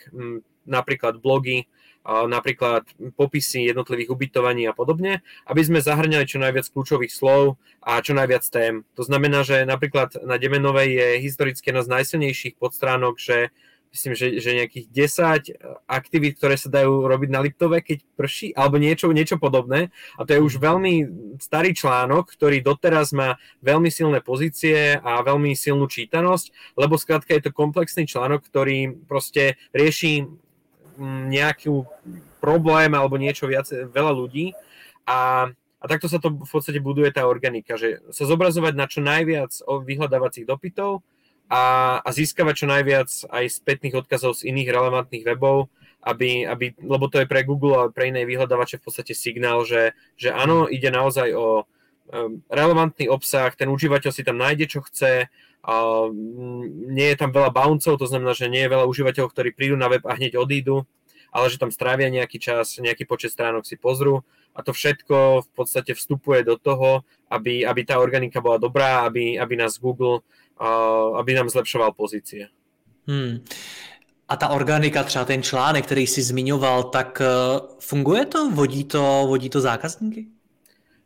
napríklad 0.67 1.21
blogy, 1.21 1.69
napríklad 2.09 2.89
popisy 3.13 3.69
jednotlivých 3.69 4.09
ubytovaní 4.09 4.65
a 4.65 4.73
podobne, 4.73 5.21
aby 5.45 5.61
sme 5.61 5.85
zahrňali 5.85 6.25
čo 6.25 6.41
najviac 6.41 6.73
kľúčových 6.73 7.13
slov 7.13 7.61
a 7.85 8.01
čo 8.01 8.17
najviac 8.17 8.45
tém. 8.49 8.89
To 8.97 9.05
znamená, 9.05 9.45
že 9.45 9.69
napríklad 9.69 10.17
na 10.25 10.41
Demenovej 10.41 10.97
je 10.97 11.09
historicky 11.21 11.69
jedna 11.69 11.85
z 11.85 11.93
najsilnejších 11.93 12.57
podstránok, 12.57 13.21
že 13.21 13.53
myslím, 13.91 14.15
že, 14.15 14.39
že 14.39 14.55
nejakých 14.55 14.87
10 14.87 15.91
aktivít, 15.91 16.39
ktoré 16.39 16.55
sa 16.55 16.71
dajú 16.71 17.11
robiť 17.11 17.29
na 17.29 17.43
Liptove, 17.43 17.83
keď 17.83 17.99
prší, 18.15 18.55
alebo 18.55 18.79
niečo, 18.79 19.11
niečo 19.11 19.37
podobné. 19.37 19.91
A 20.17 20.23
to 20.23 20.39
je 20.39 20.41
už 20.41 20.63
veľmi 20.63 21.05
starý 21.43 21.75
článok, 21.75 22.33
ktorý 22.33 22.63
doteraz 22.63 23.11
má 23.11 23.37
veľmi 23.61 23.91
silné 23.91 24.23
pozície 24.23 24.95
a 24.95 25.21
veľmi 25.27 25.53
silnú 25.59 25.91
čítanosť, 25.91 26.79
lebo 26.79 26.97
skrátka 26.97 27.35
je 27.35 27.51
to 27.51 27.53
komplexný 27.53 28.07
článok, 28.07 28.47
ktorý 28.47 28.95
proste 29.11 29.59
rieši 29.75 30.31
nejaký 31.03 31.73
problém 32.39 32.93
alebo 32.93 33.17
niečo 33.17 33.49
viac, 33.49 33.67
veľa 33.69 34.13
ľudí. 34.13 34.53
A, 35.09 35.51
a 35.81 35.85
takto 35.89 36.07
sa 36.07 36.21
to 36.21 36.31
v 36.31 36.51
podstate 36.51 36.79
buduje 36.79 37.11
tá 37.11 37.25
organika, 37.25 37.81
že 37.81 38.05
sa 38.13 38.29
zobrazovať 38.29 38.75
na 38.77 38.87
čo 38.87 39.01
najviac 39.01 39.53
vyhľadávacích 39.65 40.45
dopytov 40.45 41.01
a, 41.51 41.99
a 41.99 42.09
získavať 42.15 42.55
čo 42.55 42.67
najviac 42.71 43.11
aj 43.27 43.45
spätných 43.51 43.99
odkazov 43.99 44.39
z 44.39 44.53
iných 44.55 44.71
relevantných 44.71 45.27
webov, 45.27 45.67
aby, 46.07 46.47
aby, 46.47 46.79
lebo 46.79 47.11
to 47.11 47.21
je 47.21 47.27
pre 47.29 47.43
Google 47.43 47.77
a 47.77 47.93
pre 47.93 48.09
iné 48.09 48.23
vyhľadávače 48.25 48.79
v 48.79 48.85
podstate 48.87 49.13
signál, 49.13 49.67
že, 49.67 49.93
že 50.15 50.31
áno, 50.31 50.71
ide 50.71 50.89
naozaj 50.89 51.29
o 51.35 51.65
um, 51.65 52.41
relevantný 52.49 53.11
obsah, 53.11 53.53
ten 53.53 53.69
užívateľ 53.69 54.11
si 54.15 54.23
tam 54.23 54.39
nájde, 54.39 54.65
čo 54.71 54.81
chce, 54.87 55.29
a 55.61 56.09
nie 56.89 57.09
je 57.13 57.21
tam 57.21 57.37
veľa 57.37 57.53
bouncov, 57.53 58.01
to 58.01 58.09
znamená, 58.09 58.33
že 58.33 58.49
nie 58.49 58.65
je 58.65 58.73
veľa 58.73 58.89
užívateľov, 58.89 59.29
ktorí 59.33 59.53
prídu 59.53 59.77
na 59.77 59.93
web 59.93 60.01
a 60.09 60.17
hneď 60.17 60.41
odídu, 60.41 60.89
ale 61.29 61.53
že 61.53 61.61
tam 61.61 61.71
strávia 61.71 62.09
nejaký 62.09 62.41
čas, 62.41 62.81
nejaký 62.81 63.05
počet 63.05 63.37
stránok 63.37 63.69
si 63.69 63.77
pozrú 63.77 64.25
a 64.57 64.63
to 64.63 64.73
všetko 64.73 65.47
v 65.47 65.51
podstate 65.55 65.95
vstupuje 65.95 66.43
do 66.43 66.59
toho, 66.59 67.05
aby, 67.31 67.63
aby 67.63 67.81
tá 67.87 68.01
organika 68.03 68.41
bola 68.43 68.59
dobrá, 68.59 69.07
aby, 69.07 69.39
aby 69.39 69.55
nás 69.55 69.79
Google, 69.79 70.25
aby 71.17 71.31
nám 71.35 71.49
zlepšoval 71.49 71.93
pozície. 71.93 72.51
Hmm. 73.07 73.45
A 74.29 74.37
ta 74.37 74.49
organika, 74.49 75.05
třeba 75.05 75.25
ten 75.25 75.43
článek, 75.43 75.87
který 75.87 76.07
jsi 76.07 76.23
zmiňoval, 76.23 76.83
tak 76.85 77.21
e, 77.21 77.25
funguje 77.79 78.27
to? 78.27 78.51
Vodí 78.51 78.85
to, 78.85 79.27
vodí 79.27 79.51
to 79.51 79.61
zákazníky? 79.61 80.27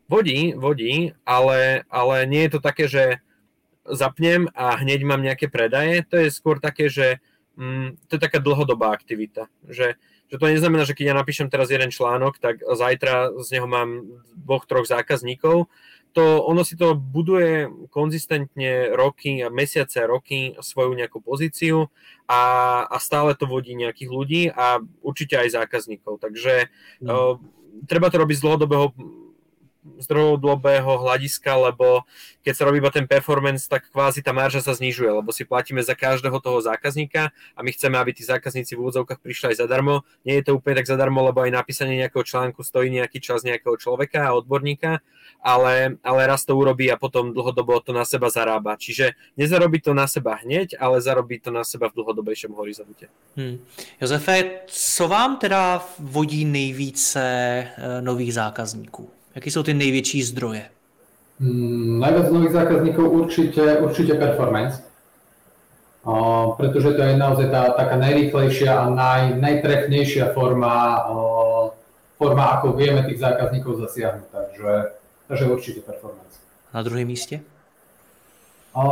Vodí, 0.09 0.53
vodí, 0.53 1.13
ale, 1.25 1.83
ale 1.89 2.25
nie 2.25 2.41
je 2.41 2.49
to 2.49 2.59
také, 2.59 2.87
že 2.87 3.24
zapnem 3.85 4.49
a 4.57 4.75
hneď 4.81 5.05
mám 5.05 5.21
nejaké 5.21 5.47
predaje. 5.47 6.01
To 6.09 6.15
je 6.17 6.33
skôr 6.33 6.57
také, 6.57 6.89
že 6.89 7.21
mm, 7.57 8.09
to 8.09 8.17
je 8.17 8.21
taká 8.21 8.41
dlhodobá 8.41 8.89
aktivita. 8.91 9.47
Že, 9.69 9.95
že 10.29 10.35
to 10.35 10.45
neznamená, 10.45 10.83
že 10.83 10.97
keď 10.97 11.05
ja 11.13 11.15
napíšem 11.15 11.47
teraz 11.47 11.69
jeden 11.69 11.93
článok, 11.93 12.41
tak 12.41 12.65
zajtra 12.65 13.37
z 13.41 13.47
neho 13.57 13.67
mám 13.69 14.03
dvoch, 14.33 14.65
troch 14.65 14.89
zákazníkov. 14.89 15.69
To, 16.15 16.23
ono 16.47 16.63
si 16.63 16.79
to 16.79 16.95
buduje 16.95 17.67
konzistentne 17.91 18.95
roky, 18.95 19.43
mesiace, 19.51 20.07
roky 20.07 20.55
svoju 20.63 20.95
nejakú 20.95 21.19
pozíciu 21.19 21.91
a, 22.23 22.41
a 22.87 22.97
stále 23.03 23.35
to 23.35 23.43
vodí 23.43 23.75
nejakých 23.75 24.09
ľudí 24.09 24.43
a 24.47 24.79
určite 25.03 25.35
aj 25.35 25.59
zákazníkov. 25.59 26.23
Takže 26.23 26.71
mm. 27.03 27.11
uh, 27.11 27.35
treba 27.83 28.07
to 28.07 28.23
robiť 28.23 28.37
z 28.39 28.43
dlhodobého 28.47 28.95
z 29.99 30.05
dlhodobého 30.09 30.97
hľadiska, 30.97 31.53
lebo 31.69 32.03
keď 32.41 32.53
sa 32.53 32.65
robí 32.65 32.77
iba 32.81 32.93
ten 32.93 33.05
performance, 33.05 33.69
tak 33.69 33.89
kvázi 33.89 34.21
tá 34.21 34.33
marža 34.33 34.61
sa 34.61 34.73
znižuje, 34.73 35.09
lebo 35.09 35.29
si 35.29 35.45
platíme 35.45 35.81
za 35.81 35.93
každého 35.93 36.37
toho 36.41 36.61
zákazníka 36.61 37.29
a 37.53 37.59
my 37.61 37.69
chceme, 37.73 37.97
aby 37.97 38.13
tí 38.13 38.25
zákazníci 38.25 38.77
v 38.77 38.81
úvodzovkách 38.85 39.21
prišli 39.21 39.53
aj 39.53 39.65
zadarmo. 39.65 40.05
Nie 40.25 40.41
je 40.41 40.49
to 40.49 40.57
úplne 40.57 40.81
tak 40.81 40.89
zadarmo, 40.89 41.21
lebo 41.25 41.41
aj 41.41 41.53
napísanie 41.53 42.01
nejakého 42.01 42.25
článku 42.25 42.61
stojí 42.65 42.89
nejaký 42.93 43.21
čas 43.21 43.45
nejakého 43.45 43.77
človeka 43.77 44.29
a 44.29 44.35
odborníka, 44.37 45.01
ale, 45.41 45.97
ale 46.01 46.21
raz 46.25 46.45
to 46.45 46.57
urobí 46.57 46.89
a 46.89 46.97
potom 46.97 47.33
dlhodobo 47.33 47.81
to 47.81 47.93
na 47.93 48.05
seba 48.05 48.29
zarába. 48.29 48.77
Čiže 48.77 49.13
nezarobí 49.37 49.81
to 49.81 49.93
na 49.93 50.09
seba 50.09 50.41
hneď, 50.41 50.77
ale 50.81 51.01
zarobí 51.01 51.37
to 51.39 51.53
na 51.53 51.61
seba 51.61 51.89
v 51.89 52.01
dlhodobejšom 52.01 52.53
horizonte. 52.57 53.09
Hmm. 53.37 53.61
Josefe, 54.01 54.65
co 54.67 55.07
vám 55.07 55.37
teda 55.37 55.85
vodí 55.99 56.45
nejvíce 56.45 57.21
eh, 57.21 58.01
nových 58.01 58.33
zákazníků? 58.33 59.14
Jaké 59.35 59.51
jsou 59.51 59.63
ty 59.63 59.73
největší 59.73 60.23
zdroje? 60.23 60.65
Hmm, 61.39 61.99
najviac 61.99 62.31
nových 62.31 62.51
zákazníkov 62.51 63.11
určite, 63.11 63.77
určite 63.77 64.13
performance, 64.13 64.83
o, 66.03 66.53
pretože 66.57 66.95
to 66.95 67.01
je 67.01 67.17
naozaj 67.17 67.51
tá 67.51 67.75
taká 67.75 67.99
najrýchlejšia 67.99 68.71
a 68.71 68.87
naj, 68.89 69.35
najtrefnejšia 69.35 70.31
forma, 70.31 71.03
o, 71.11 71.75
forma, 72.15 72.55
ako 72.55 72.79
vieme 72.79 73.03
tých 73.03 73.19
zákazníkov 73.19 73.83
zasiahnuť. 73.83 74.27
Takže, 74.31 74.71
takže 75.27 75.45
určite 75.45 75.79
performance. 75.83 76.39
Na 76.73 76.83
druhém 76.83 77.07
místě? 77.07 77.39
O, 78.73 78.87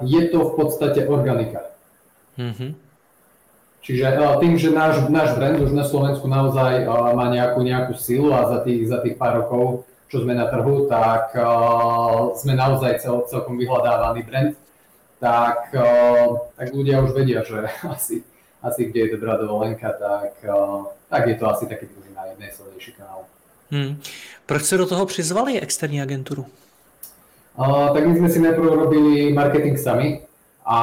je 0.00 0.28
to 0.28 0.38
v 0.48 0.56
podstate 0.56 1.08
organika. 1.08 1.60
Mm-hmm. 2.38 2.74
Čiže 3.84 4.16
eh, 4.16 4.34
tým, 4.40 4.56
že 4.56 4.72
náš, 4.72 5.04
náš 5.12 5.36
brand 5.36 5.60
už 5.60 5.76
na 5.76 5.84
Slovensku 5.84 6.24
naozaj 6.24 6.82
eh, 6.82 6.88
má 6.88 7.28
nejakú, 7.28 7.60
nejakú 7.60 7.92
silu 7.94 8.32
a 8.32 8.48
za 8.48 8.58
tých, 8.64 8.88
za 8.88 9.04
tých 9.04 9.20
pár 9.20 9.44
rokov, 9.44 9.84
čo 10.08 10.24
sme 10.24 10.32
na 10.32 10.46
trhu, 10.46 10.86
tak 10.86 11.34
uh, 11.34 12.38
sme 12.38 12.54
naozaj 12.54 13.02
cel, 13.02 13.26
celkom 13.26 13.58
vyhľadávaný 13.58 14.22
brand, 14.22 14.54
tak, 15.18 15.74
tak 16.54 16.66
ľudia 16.70 17.02
už 17.02 17.18
vedia, 17.18 17.42
že 17.42 17.66
asi, 17.94 18.22
asi 18.62 18.80
kde 18.86 19.00
je 19.00 19.12
dobrá 19.18 19.34
dovolenka, 19.34 19.90
tak, 19.90 20.38
tak 21.10 21.22
je 21.26 21.34
to 21.34 21.44
asi 21.50 21.66
taký 21.66 21.90
druhý 21.90 22.14
najsilnejší 22.14 22.94
kanál. 22.94 23.26
Hmm. 23.74 23.98
Proč 24.46 24.70
ste 24.70 24.78
do 24.78 24.86
toho 24.86 25.02
přizvali 25.02 25.58
externí 25.58 25.98
agenturu? 25.98 26.46
Uh, 27.58 27.90
tak 27.90 28.06
my 28.06 28.14
sme 28.14 28.28
si 28.30 28.38
najprv 28.38 28.70
robili 28.70 29.34
marketing 29.34 29.74
sami, 29.74 30.22
a, 30.64 30.80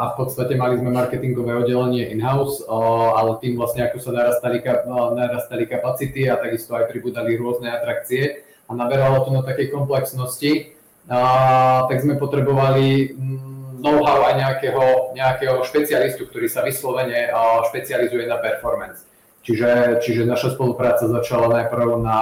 a 0.00 0.04
v 0.12 0.24
podstate 0.24 0.56
mali 0.56 0.80
sme 0.80 0.88
marketingové 0.88 1.52
oddelenie 1.52 2.08
in-house, 2.16 2.64
ale 3.12 3.36
tým 3.44 3.60
vlastne 3.60 3.84
ako 3.84 4.00
sa 4.00 4.10
narastali, 4.16 4.64
narastali 5.12 5.68
kapacity 5.68 6.32
a 6.32 6.40
takisto 6.40 6.72
aj 6.72 6.88
pribudali 6.88 7.36
rôzne 7.36 7.68
atrakcie 7.68 8.40
a 8.64 8.72
naberalo 8.72 9.20
to 9.28 9.36
na 9.36 9.44
takej 9.44 9.68
komplexnosti, 9.68 10.72
a, 11.12 11.84
tak 11.92 12.00
sme 12.00 12.16
potrebovali 12.16 13.12
mm, 13.12 13.84
know-how 13.84 14.32
aj 14.32 14.34
nejakého, 14.40 14.84
nejakého 15.12 15.56
špecialistu, 15.68 16.24
ktorý 16.26 16.48
sa 16.48 16.64
vyslovene 16.64 17.30
špecializuje 17.68 18.24
na 18.24 18.40
performance. 18.40 19.04
Čiže, 19.46 20.02
čiže 20.02 20.26
naša 20.26 20.58
spolupráca 20.58 21.06
začala 21.06 21.46
najprv 21.52 22.02
na, 22.02 22.20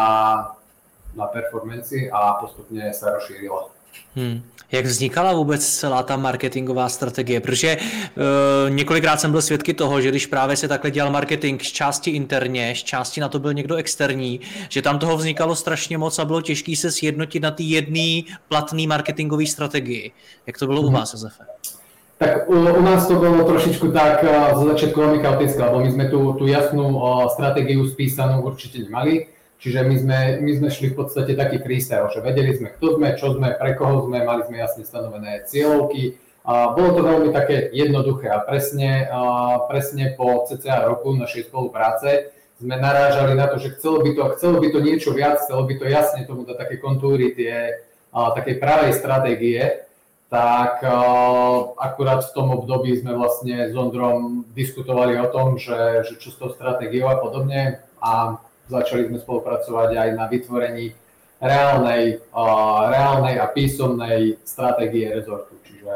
na 1.16 1.26
performance 1.30 1.96
a 2.12 2.36
postupne 2.36 2.92
sa 2.92 3.16
rozšírila. 3.16 3.73
Hmm. 4.16 4.42
Jak 4.72 4.86
vznikala 4.86 5.32
vůbec 5.32 5.66
celá 5.66 6.02
ta 6.02 6.16
marketingová 6.16 6.88
strategie? 6.88 7.40
Protože 7.40 7.68
e, 7.68 7.78
několikrát 8.70 9.20
jsem 9.20 9.30
byl 9.30 9.42
svědky 9.42 9.74
toho, 9.74 10.00
že 10.00 10.08
když 10.08 10.26
právě 10.26 10.56
se 10.56 10.68
takhle 10.68 10.90
dělal 10.90 11.12
marketing 11.12 11.62
z 11.62 11.72
části 11.72 12.10
interně, 12.10 12.74
z 12.76 12.82
části 12.82 13.20
na 13.20 13.28
to 13.28 13.38
byl 13.38 13.54
někdo 13.54 13.76
externí, 13.76 14.40
že 14.68 14.82
tam 14.82 14.98
toho 14.98 15.16
vznikalo 15.16 15.56
strašně 15.56 15.98
moc 15.98 16.18
a 16.18 16.24
bylo 16.24 16.40
těžké 16.40 16.76
se 16.76 16.90
sjednotit 16.90 17.42
na 17.42 17.50
té 17.50 17.62
jedné 17.62 18.22
platné 18.48 18.86
marketingové 18.86 19.46
strategii. 19.46 20.12
Jak 20.46 20.58
to 20.58 20.66
bylo 20.66 20.78
hmm. 20.78 20.88
u 20.88 20.90
mhm. 20.90 21.00
vás, 21.00 21.12
Josefe? 21.12 21.44
Tak 22.18 22.48
u, 22.48 22.52
u 22.52 22.82
nás 22.82 23.08
to 23.08 23.14
bolo 23.14 23.44
trošičku 23.44 23.90
tak 23.90 24.22
uh, 24.22 24.54
zo 24.54 24.70
začiatku 24.70 24.96
veľmi 25.02 25.18
chaotické, 25.18 25.58
lebo 25.58 25.82
my 25.82 25.90
sme 25.90 26.04
tú, 26.06 26.20
tú 26.38 26.46
jasnú 26.46 26.94
uh, 26.94 27.26
stratégiu 27.26 27.82
spísanú 27.90 28.46
určite 28.46 28.86
nemali. 28.86 29.33
Čiže 29.64 29.80
my 29.80 29.96
sme, 29.96 30.18
my 30.44 30.50
sme 30.60 30.68
šli 30.68 30.92
v 30.92 31.00
podstate 31.00 31.32
taký 31.32 31.56
freestyle, 31.56 32.12
že 32.12 32.20
vedeli 32.20 32.52
sme, 32.52 32.68
kto 32.76 33.00
sme, 33.00 33.16
čo 33.16 33.32
sme, 33.32 33.56
pre 33.56 33.72
koho 33.72 34.04
sme, 34.04 34.20
mali 34.20 34.44
sme 34.44 34.60
jasne 34.60 34.84
stanovené 34.84 35.48
cieľovky. 35.48 36.20
A 36.44 36.76
bolo 36.76 36.92
to 36.92 37.00
veľmi 37.00 37.32
také 37.32 37.72
jednoduché 37.72 38.28
a 38.28 38.44
presne, 38.44 39.08
a 39.08 39.56
presne 39.64 40.12
po 40.12 40.44
cca 40.44 40.84
roku 40.84 41.16
našej 41.16 41.48
spolupráce 41.48 42.36
sme 42.60 42.76
narážali 42.76 43.32
na 43.32 43.48
to, 43.48 43.56
že 43.56 43.80
chcelo 43.80 44.04
by 44.04 44.12
to, 44.12 44.22
chcelo 44.36 44.60
by 44.60 44.68
to 44.68 44.84
niečo 44.84 45.16
viac, 45.16 45.40
chcelo 45.40 45.64
by 45.64 45.80
to 45.80 45.88
jasne 45.88 46.28
tomu 46.28 46.44
dať 46.44 46.60
také 46.60 46.76
kontúry 46.76 47.32
tie 47.32 47.80
a, 48.12 48.36
takej 48.36 48.60
pravej 48.60 48.92
stratégie, 48.92 49.88
tak 50.28 50.84
a, 50.84 50.92
akurát 51.80 52.20
v 52.20 52.34
tom 52.36 52.52
období 52.52 52.92
sme 53.00 53.16
vlastne 53.16 53.72
s 53.72 53.72
Ondrom 53.72 54.44
diskutovali 54.52 55.16
o 55.24 55.32
tom, 55.32 55.56
že, 55.56 56.04
že 56.04 56.20
čo 56.20 56.28
s 56.28 56.36
tou 56.36 56.52
stratégiou 56.52 57.08
a 57.08 57.16
podobne 57.16 57.80
a 58.04 58.36
začali 58.68 59.08
sme 59.08 59.18
spolupracovať 59.20 59.90
aj 59.96 60.08
na 60.16 60.24
vytvorení 60.28 60.96
reálnej, 61.40 62.24
uh, 62.32 62.88
reálnej 62.88 63.36
a 63.40 63.46
písomnej 63.52 64.40
stratégie 64.44 65.10
rezortu. 65.12 65.58
Čiže 65.64 65.92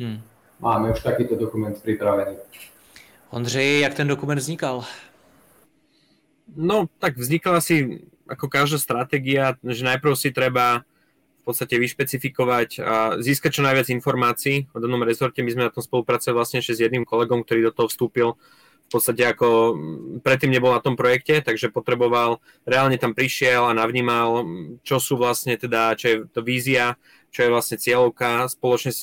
hmm. 0.00 0.18
máme 0.62 0.96
už 0.96 1.00
takýto 1.04 1.36
dokument 1.36 1.76
pripravený. 1.76 2.40
Ondřej, 3.30 3.80
jak 3.80 3.94
ten 3.94 4.08
dokument 4.08 4.38
vznikal? 4.38 4.84
No, 6.56 6.88
tak 6.98 7.20
vznikala 7.20 7.60
si 7.60 8.00
ako 8.24 8.48
každá 8.48 8.80
stratégia, 8.80 9.56
že 9.60 9.84
najprv 9.84 10.16
si 10.16 10.32
treba 10.32 10.84
v 11.40 11.42
podstate 11.44 11.80
vyšpecifikovať 11.80 12.68
a 12.80 12.94
získať 13.20 13.60
čo 13.60 13.62
najviac 13.64 13.88
informácií 13.88 14.68
o 14.72 14.80
danom 14.80 15.00
rezorte. 15.00 15.40
My 15.40 15.52
sme 15.52 15.68
na 15.68 15.72
tom 15.72 15.84
spolupracovali 15.84 16.36
vlastne 16.36 16.60
ešte 16.60 16.76
s 16.76 16.82
jedným 16.84 17.08
kolegom, 17.08 17.44
ktorý 17.44 17.68
do 17.68 17.72
toho 17.72 17.88
vstúpil 17.88 18.36
v 18.88 18.96
podstate 18.96 19.20
ako 19.20 19.76
predtým 20.24 20.48
nebol 20.48 20.72
na 20.72 20.80
tom 20.80 20.96
projekte, 20.96 21.44
takže 21.44 21.68
potreboval, 21.68 22.40
reálne 22.64 22.96
tam 22.96 23.12
prišiel 23.12 23.68
a 23.68 23.76
navnímal, 23.76 24.48
čo 24.80 24.96
sú 24.96 25.20
vlastne 25.20 25.60
teda, 25.60 25.92
čo 25.92 26.06
je 26.08 26.16
to 26.32 26.40
vízia, 26.40 26.96
čo 27.28 27.44
je 27.44 27.52
vlastne 27.52 27.76
cieľovka, 27.76 28.48
spoločne 28.48 28.96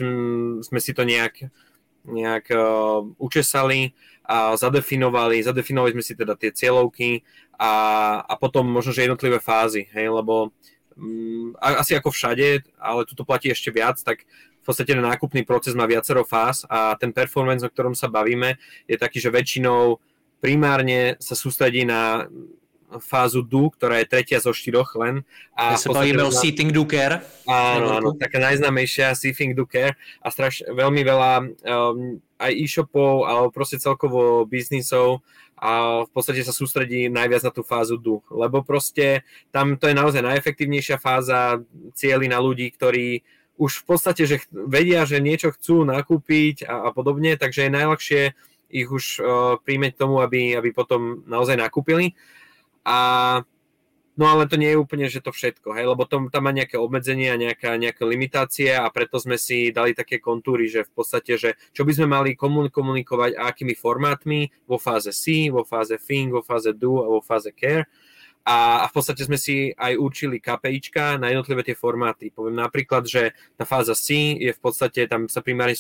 sme 0.66 0.80
si 0.82 0.90
to 0.90 1.06
nejak, 1.06 1.54
nejak 2.02 2.50
uh, 2.50 3.06
učesali 3.22 3.94
a 4.26 4.58
zadefinovali, 4.58 5.46
zadefinovali 5.46 5.94
sme 5.94 6.02
si 6.02 6.18
teda 6.18 6.34
tie 6.34 6.50
cieľovky 6.50 7.22
a, 7.62 7.72
a 8.26 8.34
potom 8.42 8.66
možno, 8.66 8.90
že 8.90 9.06
jednotlivé 9.06 9.38
fázy, 9.38 9.86
hej, 9.94 10.10
lebo 10.10 10.50
asi 11.62 11.94
ako 11.94 12.10
všade, 12.10 12.64
ale 12.80 13.06
tu 13.06 13.14
to 13.14 13.28
platí 13.28 13.52
ešte 13.52 13.70
viac, 13.70 14.00
tak 14.00 14.24
v 14.66 14.74
podstate 14.74 14.98
ten 14.98 15.06
nákupný 15.06 15.46
proces 15.46 15.78
má 15.78 15.86
viacero 15.86 16.26
fáz 16.26 16.66
a 16.66 16.98
ten 16.98 17.14
performance, 17.14 17.62
o 17.62 17.70
ktorom 17.70 17.94
sa 17.94 18.10
bavíme, 18.10 18.58
je 18.90 18.98
taký, 18.98 19.22
že 19.22 19.30
väčšinou 19.30 20.02
primárne 20.42 21.22
sa 21.22 21.38
sústredí 21.38 21.86
na 21.86 22.26
fázu 22.98 23.46
do, 23.46 23.70
ktorá 23.70 24.02
je 24.02 24.10
tretia 24.10 24.42
zo 24.42 24.50
štyroch 24.50 24.98
len. 24.98 25.22
A 25.54 25.78
sa 25.78 25.94
bavíme 25.94 26.26
o 26.26 26.34
Seating 26.34 26.74
Do 26.74 26.86
Care. 26.90 27.22
Áno, 27.46 28.02
áno, 28.02 28.10
taká 28.18 28.42
najznámejšia 28.42 29.14
Seating 29.14 29.54
Do 29.54 29.70
Care 29.70 29.94
a 30.22 30.28
straš, 30.34 30.66
veľmi 30.66 31.02
veľa 31.06 31.32
um, 31.46 32.18
aj 32.42 32.52
e-shopov, 32.58 33.30
alebo 33.30 33.54
proste 33.54 33.78
celkovo 33.78 34.50
biznisov 34.50 35.22
a 35.56 36.04
v 36.04 36.12
podstate 36.12 36.44
sa 36.44 36.52
sústredí 36.52 37.08
najviac 37.08 37.48
na 37.48 37.52
tú 37.54 37.64
fázu 37.64 37.96
do, 37.96 38.20
lebo 38.28 38.60
proste 38.60 39.24
tam 39.56 39.80
to 39.80 39.88
je 39.88 39.96
naozaj 39.96 40.20
najefektívnejšia 40.20 41.00
fáza, 41.00 41.64
cieľi 41.96 42.28
na 42.28 42.44
ľudí, 42.44 42.68
ktorí 42.76 43.24
už 43.56 43.84
v 43.84 43.86
podstate, 43.88 44.28
že 44.28 44.44
vedia, 44.52 45.08
že 45.08 45.24
niečo 45.24 45.56
chcú 45.56 45.88
nakúpiť 45.88 46.68
a, 46.68 46.88
a 46.88 46.90
podobne, 46.92 47.40
takže 47.40 47.68
je 47.68 47.76
najľahšie 47.76 48.22
ich 48.76 48.90
už 48.92 49.06
uh, 49.22 49.56
príjmeť 49.64 49.96
tomu, 49.96 50.20
aby, 50.20 50.58
aby 50.58 50.76
potom 50.76 51.24
naozaj 51.24 51.56
nakúpili. 51.56 52.18
A 52.84 53.42
No 54.16 54.32
ale 54.32 54.48
to 54.48 54.56
nie 54.56 54.72
je 54.72 54.80
úplne, 54.80 55.12
že 55.12 55.20
to 55.20 55.36
všetko, 55.36 55.76
hej, 55.76 55.92
lebo 55.92 56.08
to, 56.08 56.32
tam 56.32 56.48
má 56.48 56.56
nejaké 56.56 56.80
obmedzenia, 56.80 57.36
nejaká, 57.36 57.76
nejaké 57.76 58.08
limitácie 58.08 58.72
a 58.72 58.88
preto 58.88 59.20
sme 59.20 59.36
si 59.36 59.76
dali 59.76 59.92
také 59.92 60.24
kontúry, 60.24 60.72
že 60.72 60.88
v 60.88 60.92
podstate, 60.96 61.36
že 61.36 61.60
čo 61.76 61.84
by 61.84 61.92
sme 61.92 62.08
mali 62.08 62.32
komunikovať 62.72 63.36
a 63.36 63.52
akými 63.52 63.76
formátmi 63.76 64.48
vo 64.72 64.80
fáze 64.80 65.12
C, 65.12 65.52
vo 65.52 65.68
fáze 65.68 66.00
Think, 66.00 66.32
vo 66.32 66.40
fáze 66.40 66.72
Do 66.72 67.04
a 67.04 67.12
vo 67.12 67.20
fáze 67.20 67.52
Care 67.52 67.92
a, 68.46 68.86
v 68.86 68.94
podstate 68.94 69.26
sme 69.26 69.42
si 69.42 69.74
aj 69.74 69.98
určili 69.98 70.38
KPIčka 70.38 71.18
na 71.18 71.34
jednotlivé 71.34 71.66
tie 71.66 71.74
formáty. 71.74 72.30
Poviem 72.30 72.62
napríklad, 72.62 73.10
že 73.10 73.34
tá 73.58 73.66
fáza 73.66 73.98
C 73.98 74.38
je 74.38 74.54
v 74.54 74.60
podstate, 74.62 75.10
tam 75.10 75.26
sa 75.26 75.42
primárne 75.42 75.74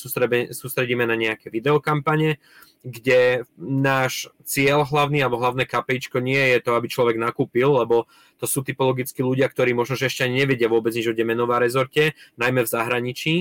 sústredíme 0.49 1.05
na 1.05 1.13
nejaké 1.13 1.53
videokampane, 1.53 2.41
kde 2.85 3.49
náš 3.57 4.29
cieľ 4.45 4.85
hlavný 4.85 5.21
alebo 5.21 5.41
hlavné 5.41 5.65
KPIčko 5.65 6.21
nie 6.21 6.37
je 6.53 6.61
to, 6.61 6.77
aby 6.77 6.85
človek 6.85 7.17
nakúpil, 7.17 7.81
lebo 7.81 8.05
to 8.37 8.45
sú 8.45 8.61
typologickí 8.61 9.25
ľudia, 9.25 9.49
ktorí 9.49 9.73
možno 9.73 9.97
že 9.97 10.09
ešte 10.09 10.25
ani 10.25 10.45
nevedia 10.45 10.69
vôbec 10.69 10.93
nič 10.93 11.09
o 11.09 11.17
Demenová 11.17 11.57
rezorte, 11.57 12.13
najmä 12.37 12.61
v 12.61 12.69
zahraničí. 12.69 13.33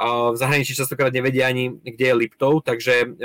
V 0.00 0.36
zahraničí 0.36 0.76
častokrát 0.76 1.12
nevedia 1.12 1.48
ani, 1.48 1.80
kde 1.80 2.04
je 2.12 2.14
Liptov, 2.16 2.64
takže 2.64 3.16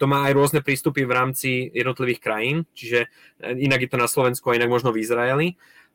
to 0.00 0.08
má 0.08 0.24
aj 0.24 0.32
rôzne 0.32 0.60
prístupy 0.64 1.04
v 1.04 1.12
rámci 1.12 1.68
jednotlivých 1.76 2.24
krajín, 2.24 2.64
čiže 2.72 3.04
eh, 3.04 3.54
inak 3.60 3.84
je 3.84 3.90
to 3.92 4.00
na 4.00 4.08
Slovensku 4.08 4.48
a 4.48 4.56
inak 4.56 4.72
možno 4.72 4.96
v 4.96 5.04
Izraeli. 5.04 5.48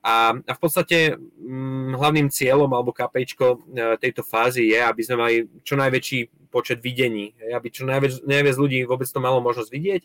A, 0.06 0.38
a 0.38 0.54
v 0.54 0.60
podstate 0.62 1.18
hm, 1.18 1.98
hlavným 1.98 2.30
cieľom 2.30 2.70
alebo 2.70 2.94
KPIčko 2.94 3.46
eh, 3.50 3.98
tejto 3.98 4.22
fázy 4.22 4.70
je, 4.70 4.80
aby 4.86 5.02
sme 5.02 5.16
mali 5.18 5.36
čo 5.66 5.74
najväčší 5.74 6.54
počet 6.54 6.80
videní, 6.80 7.34
aby 7.52 7.68
čo 7.74 7.84
najviac, 7.84 8.22
najviac 8.24 8.56
ľudí 8.56 8.86
vôbec 8.86 9.10
to 9.10 9.20
malo 9.20 9.42
možnosť 9.42 9.70
vidieť 9.74 10.04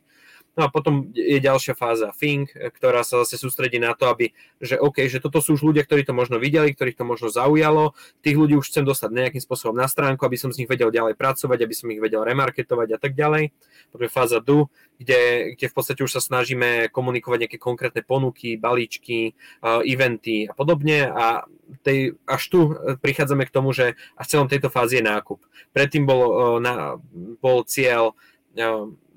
No 0.58 0.66
a 0.66 0.68
potom 0.68 1.14
je 1.14 1.38
ďalšia 1.38 1.78
fáza 1.78 2.10
Think, 2.10 2.50
ktorá 2.52 3.06
sa 3.06 3.22
zase 3.22 3.38
sústredí 3.38 3.78
na 3.78 3.94
to, 3.94 4.10
aby, 4.10 4.34
že 4.58 4.82
OK, 4.82 5.06
že 5.06 5.22
toto 5.22 5.38
sú 5.38 5.54
už 5.54 5.62
ľudia, 5.62 5.86
ktorí 5.86 6.02
to 6.02 6.10
možno 6.10 6.42
videli, 6.42 6.74
ktorých 6.74 6.98
to 6.98 7.06
možno 7.06 7.30
zaujalo, 7.30 7.94
tých 8.18 8.34
ľudí 8.34 8.58
už 8.58 8.66
chcem 8.66 8.82
dostať 8.82 9.14
nejakým 9.14 9.42
spôsobom 9.42 9.78
na 9.78 9.86
stránku, 9.86 10.26
aby 10.26 10.34
som 10.34 10.50
z 10.50 10.62
nich 10.62 10.70
vedel 10.70 10.90
ďalej 10.90 11.14
pracovať, 11.14 11.58
aby 11.62 11.74
som 11.74 11.86
ich 11.94 12.02
vedel 12.02 12.26
remarketovať 12.26 12.88
a 12.94 12.98
tak 12.98 13.14
ďalej. 13.14 13.54
Potom 13.94 14.04
je 14.04 14.10
fáza 14.10 14.38
Do, 14.42 14.66
kde, 14.98 15.54
kde 15.54 15.66
v 15.70 15.74
podstate 15.74 16.02
už 16.02 16.18
sa 16.18 16.22
snažíme 16.22 16.90
komunikovať 16.90 17.46
nejaké 17.46 17.58
konkrétne 17.62 18.02
ponuky, 18.02 18.58
balíčky, 18.58 19.38
uh, 19.62 19.86
eventy 19.86 20.50
a 20.50 20.52
podobne 20.52 21.08
a 21.08 21.46
tej, 21.86 22.18
až 22.26 22.42
tu 22.50 22.58
prichádzame 22.98 23.46
k 23.46 23.54
tomu, 23.54 23.70
že 23.70 23.94
až 24.18 24.24
v 24.26 24.30
celom 24.34 24.48
tejto 24.50 24.68
fázi 24.68 24.98
je 24.98 25.06
nákup. 25.06 25.38
Predtým 25.70 26.02
bol, 26.02 26.58
na, 26.58 26.98
bol 27.38 27.62
cieľ 27.62 28.18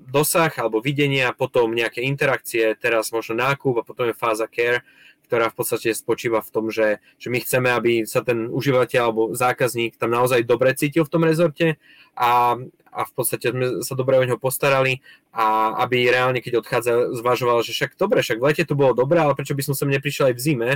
dosah 0.08 0.52
alebo 0.60 0.80
videnie 0.80 1.24
a 1.24 1.36
potom 1.36 1.72
nejaké 1.72 2.04
interakcie, 2.04 2.76
teraz 2.76 3.10
možno 3.10 3.36
nákup 3.38 3.80
a 3.80 3.86
potom 3.86 4.08
je 4.08 4.16
fáza 4.16 4.48
care, 4.48 4.84
ktorá 5.24 5.48
v 5.48 5.56
podstate 5.56 5.96
spočíva 5.96 6.44
v 6.44 6.52
tom, 6.52 6.68
že, 6.68 7.00
že 7.16 7.32
my 7.32 7.40
chceme, 7.40 7.68
aby 7.72 7.92
sa 8.04 8.20
ten 8.20 8.46
užívateľ 8.52 9.00
alebo 9.00 9.22
zákazník 9.32 9.96
tam 9.96 10.12
naozaj 10.12 10.44
dobre 10.44 10.76
cítil 10.76 11.08
v 11.08 11.12
tom 11.12 11.24
rezorte 11.24 11.80
a, 12.12 12.60
a 12.94 13.00
v 13.02 13.12
podstate 13.16 13.50
sme 13.50 13.82
sa 13.82 13.96
dobre 13.96 14.20
o 14.20 14.24
neho 14.24 14.38
postarali 14.38 15.00
a 15.34 15.74
aby 15.82 16.12
reálne, 16.12 16.38
keď 16.44 16.62
odchádza, 16.62 16.92
zvažoval, 17.18 17.64
že 17.64 17.74
však 17.74 17.98
dobre, 17.98 18.22
však 18.22 18.38
v 18.38 18.46
lete 18.46 18.62
to 18.68 18.78
bolo 18.78 18.94
dobré, 18.94 19.18
ale 19.18 19.34
prečo 19.34 19.56
by 19.56 19.64
som 19.66 19.74
sem 19.74 19.90
neprišiel 19.90 20.30
aj 20.30 20.36
v 20.38 20.44
zime? 20.44 20.70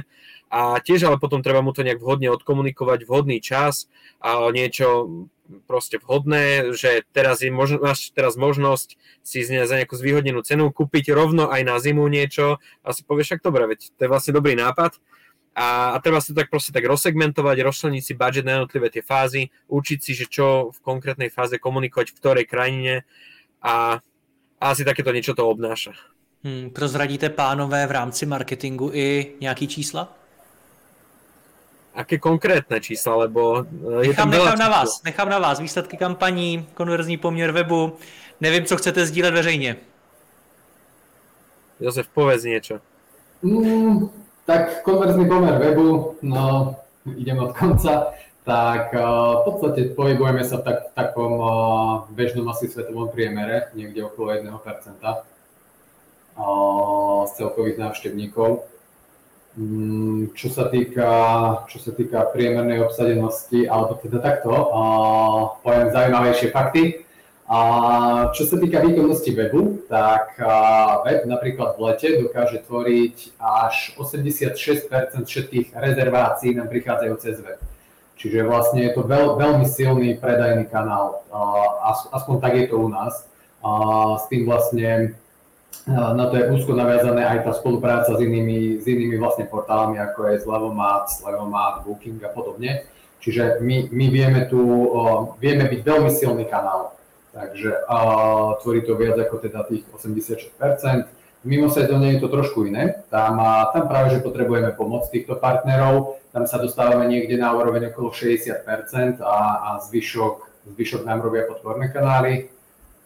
A 0.51 0.81
tiež 0.81 1.07
ale 1.07 1.21
potom 1.21 1.45
treba 1.45 1.63
mu 1.63 1.71
to 1.71 1.87
nejak 1.87 2.01
vhodne 2.03 2.33
odkomunikovať, 2.33 3.05
vhodný 3.05 3.39
čas 3.39 3.87
a 4.19 4.49
niečo 4.51 5.29
proste 5.65 5.97
vhodné, 5.97 6.77
že 6.77 7.05
teraz 7.13 7.41
je 7.41 7.49
možno, 7.49 7.81
máš 7.81 8.13
teraz 8.13 8.37
možnosť 8.37 9.01
si 9.25 9.45
za 9.45 9.75
nejakú 9.75 9.97
zvýhodnenú 9.97 10.45
cenu 10.45 10.69
kúpiť 10.69 11.13
rovno 11.17 11.49
aj 11.49 11.63
na 11.65 11.77
zimu 11.81 12.05
niečo 12.09 12.61
a 12.85 12.89
si 12.93 13.05
povieš, 13.05 13.37
však 13.37 13.45
dobre, 13.45 13.65
veď 13.65 13.93
to 13.97 14.01
je 14.05 14.13
vlastne 14.13 14.33
dobrý 14.37 14.57
nápad 14.57 15.01
a, 15.59 15.93
a 15.93 15.97
treba 15.99 16.23
si 16.23 16.31
to 16.31 16.39
tak 16.39 16.55
proste 16.55 16.71
tak 16.71 16.87
rozsegmentovať, 16.87 17.57
rozšleniť 17.67 18.03
si 18.05 18.15
budget 18.15 18.47
na 18.47 18.61
jednotlivé 18.61 18.95
tie 18.95 19.03
fázy, 19.03 19.51
učiť 19.67 19.99
si, 19.99 20.13
že 20.15 20.31
čo 20.31 20.71
v 20.71 20.79
konkrétnej 20.85 21.35
fáze 21.35 21.59
komunikovať 21.59 22.15
v 22.15 22.19
ktorej 22.23 22.47
krajine 22.47 23.03
a, 23.59 23.99
a 24.61 24.65
asi 24.71 24.87
takéto 24.87 25.11
niečo 25.11 25.35
to 25.35 25.43
obnáša. 25.49 25.99
Hmm, 26.47 26.71
prozradíte 26.71 27.35
pánové 27.35 27.83
v 27.87 27.93
rámci 27.93 28.27
marketingu 28.27 28.95
i 28.95 29.35
nějaký 29.41 29.67
čísla? 29.67 30.15
Aké 31.99 32.23
konkrétne 32.23 32.79
čísla, 32.79 33.27
lebo 33.27 33.67
eh, 33.67 34.07
je 34.07 34.15
nechám, 34.15 34.31
tam 34.31 34.39
nechám 34.39 34.59
na 34.59 34.69
vás, 34.69 35.03
nechám 35.03 35.29
na 35.29 35.39
vás 35.39 35.59
výsledky 35.59 35.97
kampaní, 35.97 36.67
konverzní 36.75 37.17
poměr 37.17 37.51
webu, 37.51 37.99
nevím, 38.41 38.65
co 38.65 38.77
chcete 38.77 39.07
sdílet 39.07 39.35
veřejně. 39.35 39.77
Josef, 41.81 42.09
povedz 42.11 42.43
niečo. 42.45 42.83
Mm, 43.43 44.11
tak 44.47 44.83
konverzný 44.83 45.29
pomer 45.31 45.59
webu, 45.59 46.19
no 46.23 46.75
idem 47.17 47.39
od 47.39 47.55
konca, 47.55 48.11
tak 48.43 48.95
uh, 48.95 49.43
v 49.43 49.43
podstate 49.45 49.81
pohybujeme 49.95 50.43
sa 50.43 50.59
tak, 50.59 50.91
v 50.91 50.93
takom 50.95 51.33
uh, 51.39 51.51
bežnom 52.11 52.49
asi 52.51 52.67
svetovom 52.67 53.13
priemere, 53.15 53.71
niekde 53.79 54.09
okolo 54.09 54.35
1% 54.35 54.49
uh, 54.49 55.21
z 57.29 57.33
celkových 57.39 57.79
návštevníkov. 57.79 58.67
Mm, 59.59 60.39
čo 60.39 60.55
sa 60.55 60.71
týka, 60.71 61.11
čo 61.67 61.83
sa 61.83 61.91
týka 61.91 62.31
priemernej 62.31 62.79
obsadenosti, 62.79 63.67
alebo 63.67 63.99
teda 63.99 64.23
takto, 64.23 64.55
uh, 64.55 65.59
poviem 65.67 65.91
zaujímavejšie 65.91 66.55
fakty. 66.55 67.03
A 67.49 67.59
čo 68.37 68.45
sa 68.45 68.61
týka 68.61 68.79
výkonnosti 68.85 69.33
webu, 69.33 69.89
tak 69.89 70.37
web 71.09 71.25
napríklad 71.25 71.81
v 71.81 71.89
lete 71.89 72.21
dokáže 72.21 72.61
tvoriť 72.69 73.41
až 73.41 73.97
86% 73.97 75.25
všetkých 75.25 75.73
rezervácií 75.73 76.53
nám 76.53 76.69
prichádzajú 76.69 77.15
cez 77.17 77.41
web. 77.41 77.57
Čiže 78.21 78.45
vlastne 78.45 78.85
je 78.85 78.93
to 78.93 79.01
veľ, 79.01 79.41
veľmi 79.41 79.65
silný 79.65 80.21
predajný 80.21 80.69
kanál, 80.69 81.25
aspoň 82.13 82.37
tak 82.37 82.53
je 82.53 82.67
to 82.69 82.85
u 82.85 82.93
nás. 82.93 83.25
S 84.21 84.25
tým 84.29 84.45
vlastne 84.45 85.17
na 85.89 86.29
to 86.29 86.37
je 86.37 86.53
úzko 86.53 86.77
naviazané 86.77 87.25
aj 87.25 87.49
tá 87.49 87.53
spolupráca 87.57 88.13
s 88.13 88.21
inými, 88.21 88.81
s 88.81 88.85
inými 88.85 89.17
vlastne 89.17 89.49
portálami, 89.49 89.97
ako 89.97 90.29
je 90.29 90.45
Slevomat, 90.45 91.09
Slevomat, 91.09 91.89
Booking 91.89 92.21
a 92.25 92.29
podobne. 92.29 92.85
Čiže 93.19 93.65
my, 93.65 93.89
my 93.91 94.07
vieme 94.13 94.41
tu, 94.47 94.61
vieme 95.41 95.65
byť 95.67 95.81
veľmi 95.81 96.11
silný 96.13 96.45
kanál 96.45 96.99
Takže 97.39 97.87
uh, 97.87 98.59
tvorí 98.63 98.83
to 98.83 98.97
viac 98.97 99.15
ako 99.21 99.39
teda 99.39 99.63
tých 99.69 99.87
86%. 99.95 100.59
Mimo 101.47 101.71
sezóne 101.71 102.17
je 102.17 102.19
to 102.19 102.29
trošku 102.29 102.67
iné. 102.67 103.07
Tam, 103.15 103.39
tam 103.71 103.85
práve, 103.87 104.19
že 104.19 104.25
potrebujeme 104.27 104.75
pomoc 104.75 105.07
týchto 105.07 105.39
partnerov. 105.39 106.19
Tam 106.35 106.51
sa 106.51 106.59
dostávame 106.59 107.07
niekde 107.07 107.39
na 107.39 107.55
úroveň 107.55 107.95
okolo 107.95 108.11
60% 108.11 109.23
a, 109.23 109.39
a 109.63 109.69
zvyšok, 109.87 110.67
zvyšok 110.75 111.07
nám 111.07 111.23
robia 111.23 111.47
podporné 111.47 111.95
kanály. 111.95 112.51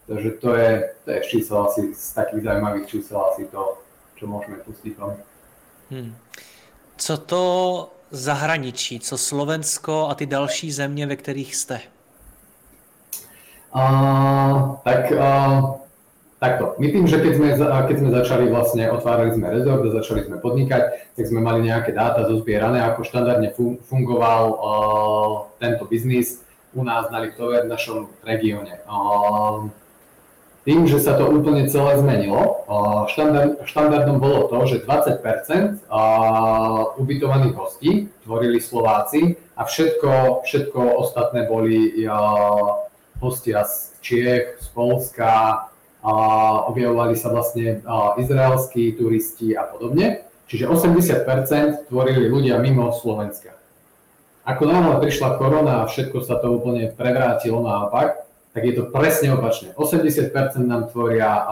Takže 0.06 0.30
to 0.30 0.54
je, 0.54 0.70
to 1.04 1.10
je 1.10 1.20
číslo 1.20 1.68
asi 1.68 1.94
z 1.94 2.12
takých 2.12 2.42
zaujímavých 2.42 2.86
čísel 2.86 3.18
asi 3.32 3.46
to, 3.46 3.78
čo 4.16 4.26
môžeme 4.26 4.56
pustiť 4.66 4.98
vám. 4.98 5.14
Hmm. 5.90 6.14
Co 6.96 7.18
to 7.18 7.42
zahraničí, 8.10 9.00
co 9.00 9.18
Slovensko 9.18 10.08
a 10.08 10.14
ty 10.14 10.26
další 10.26 10.72
země, 10.72 11.06
ve 11.06 11.16
kterých 11.16 11.56
jste? 11.56 11.80
Uh, 13.72 14.76
tak 14.84 15.12
uh, 15.12 15.80
takto. 16.36 16.74
My 16.78 16.92
tým, 16.92 17.08
že 17.08 17.24
keď 17.24 17.32
sme, 17.36 17.48
keď 17.88 17.96
sme 17.98 18.10
začali 18.10 18.44
vlastne, 18.52 18.90
otvárali 18.92 19.32
sme 19.32 19.48
rezort 19.48 19.80
a 19.86 19.96
začali 19.96 20.28
sme 20.28 20.36
podnikať, 20.44 21.14
tak 21.16 21.24
sme 21.24 21.40
mali 21.40 21.64
nejaké 21.72 21.96
dáta 21.96 22.28
zozbierané, 22.28 22.84
ako 22.84 23.00
štandardne 23.06 23.54
fungoval 23.88 24.44
uh, 24.52 25.32
tento 25.56 25.88
biznis 25.88 26.44
u 26.76 26.84
nás 26.84 27.08
na 27.08 27.24
Lichtove 27.24 27.64
v 27.64 27.70
našom 27.72 28.12
regióne. 28.26 28.76
Uh, 28.84 29.72
tým, 30.62 30.87
že 30.87 31.03
sa 31.03 31.18
to 31.18 31.27
úplne 31.27 31.66
celé 31.66 31.98
zmenilo, 31.98 32.62
štandard, 33.11 33.66
štandardom 33.66 34.22
bolo 34.22 34.46
to, 34.46 34.62
že 34.70 34.87
20 34.87 35.18
uh, 35.90 36.94
ubytovaných 37.03 37.55
hostí 37.59 37.90
tvorili 38.22 38.62
Slováci 38.62 39.35
a 39.59 39.66
všetko, 39.66 40.42
všetko 40.46 40.81
ostatné 41.03 41.51
boli 41.51 42.07
hostia 43.18 43.66
z 43.66 43.94
Čiech, 44.03 44.59
z 44.59 44.68
Polska, 44.75 45.66
objavovali 46.66 47.14
sa 47.14 47.31
vlastne 47.31 47.83
izraelskí 48.18 48.98
turisti 48.98 49.55
a 49.55 49.66
podobne. 49.66 50.27
Čiže 50.51 50.68
80% 50.68 51.88
tvorili 51.88 52.29
ľudia 52.29 52.59
mimo 52.59 52.90
Slovenska. 52.92 53.57
Ako 54.42 54.66
náhle 54.66 54.98
prišla 54.98 55.38
korona 55.38 55.87
a 55.87 55.88
všetko 55.88 56.18
sa 56.27 56.42
to 56.42 56.51
úplne 56.59 56.90
prevrátilo 56.90 57.62
naopak, 57.62 58.21
tak 58.52 58.68
je 58.68 58.72
to 58.76 58.92
presne 58.92 59.32
opačne. 59.32 59.72
80% 59.72 60.28
nám 60.60 60.92
tvoria 60.92 61.48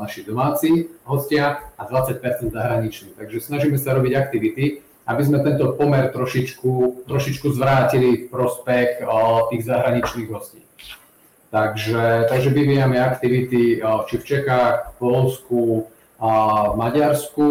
naši 0.00 0.20
domáci 0.20 0.92
hostia 1.08 1.64
a 1.80 1.88
20% 1.88 2.52
zahraniční. 2.52 3.16
Takže 3.16 3.40
snažíme 3.40 3.80
sa 3.80 3.96
robiť 3.96 4.12
aktivity, 4.12 4.84
aby 5.08 5.22
sme 5.24 5.40
tento 5.40 5.72
pomer 5.74 6.12
trošičku, 6.12 7.04
trošičku 7.08 7.46
zvrátili 7.56 8.28
v 8.28 8.30
prospech 8.30 9.00
tých 9.50 9.62
zahraničných 9.64 10.28
hostí. 10.28 10.60
Takže, 11.48 12.28
takže 12.28 12.48
vyvíjame 12.52 13.00
aktivity 13.00 13.80
či 13.80 14.14
v 14.16 14.24
Čechách, 14.24 14.92
v 14.92 14.92
Polsku, 15.00 15.88
v 16.20 16.74
Maďarsku, 16.76 17.48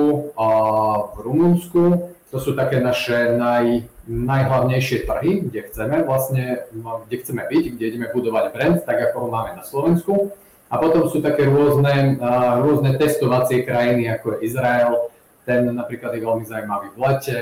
v 1.12 1.18
Rumunsku. 1.22 1.84
To 2.32 2.38
sú 2.40 2.54
také 2.54 2.80
naše 2.80 3.36
naj, 3.36 3.84
najhlavnejšie 4.12 5.08
trhy, 5.08 5.48
kde 5.48 5.72
chceme 5.72 6.04
vlastne, 6.04 6.68
kde 7.08 7.16
chceme 7.24 7.48
byť, 7.48 7.64
kde 7.72 7.84
ideme 7.88 8.08
budovať 8.12 8.46
brand, 8.52 8.78
tak 8.84 9.00
ako 9.00 9.16
ho 9.24 9.28
máme 9.32 9.56
na 9.56 9.64
Slovensku. 9.64 10.36
A 10.68 10.80
potom 10.80 11.08
sú 11.08 11.24
také 11.24 11.48
rôzne, 11.48 12.20
rôzne 12.60 13.00
testovacie 13.00 13.64
krajiny, 13.64 14.12
ako 14.12 14.36
je 14.36 14.52
Izrael, 14.52 15.12
ten 15.48 15.68
napríklad 15.72 16.16
je 16.16 16.22
veľmi 16.24 16.46
zaujímavý 16.48 16.88
v 16.96 17.00
lete, 17.00 17.40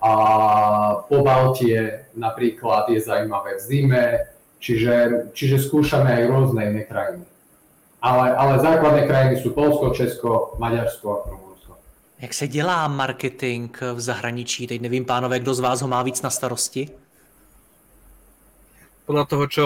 a 0.00 0.12
po 1.04 1.20
Baltie 1.20 2.08
napríklad 2.16 2.88
je 2.88 3.04
zaujímavé 3.04 3.60
v 3.60 3.64
zime, 3.68 4.04
Čiže, 4.60 5.26
čiže 5.32 5.56
skúšame 5.56 6.12
aj 6.20 6.28
rôzne 6.28 6.68
iné 6.68 6.84
krajiny. 6.84 7.24
Ale, 8.04 8.36
ale 8.36 8.60
základné 8.60 9.08
krajiny 9.08 9.34
sú 9.40 9.56
Polsko, 9.56 9.96
Česko, 9.96 10.56
Maďarsko 10.60 11.08
a 11.08 11.18
Rumunsko. 11.32 11.49
Jak 12.20 12.34
se 12.34 12.48
dělá 12.48 12.88
marketing 12.88 13.76
v 13.94 14.00
zahraničí? 14.00 14.66
Teď 14.66 14.80
nevím, 14.80 15.04
pánové, 15.04 15.40
kdo 15.40 15.54
z 15.54 15.60
vás 15.60 15.82
ho 15.82 15.88
má 15.88 16.02
víc 16.02 16.22
na 16.22 16.30
starosti? 16.30 16.88
Podľa 19.08 19.24
toho, 19.26 19.44
čo, 19.46 19.64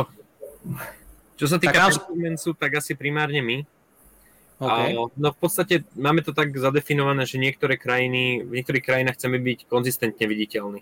čo 1.37 1.47
sa 1.51 1.59
týka 1.61 1.91
tak, 1.91 2.01
tak 2.59 2.73
asi 2.81 2.95
primárne 2.95 3.43
my. 3.43 3.59
Okay. 4.57 4.95
A, 4.95 5.11
no 5.19 5.29
v 5.35 5.39
podstate 5.39 5.85
máme 5.99 6.23
to 6.23 6.33
tak 6.33 6.55
zadefinované, 6.57 7.27
že 7.27 7.43
niektoré 7.43 7.77
krajiny, 7.77 8.47
v 8.47 8.63
niektorých 8.63 8.87
krajinách 8.87 9.19
chceme 9.19 9.43
byť 9.43 9.59
konzistentne 9.69 10.25
viditeľní 10.25 10.81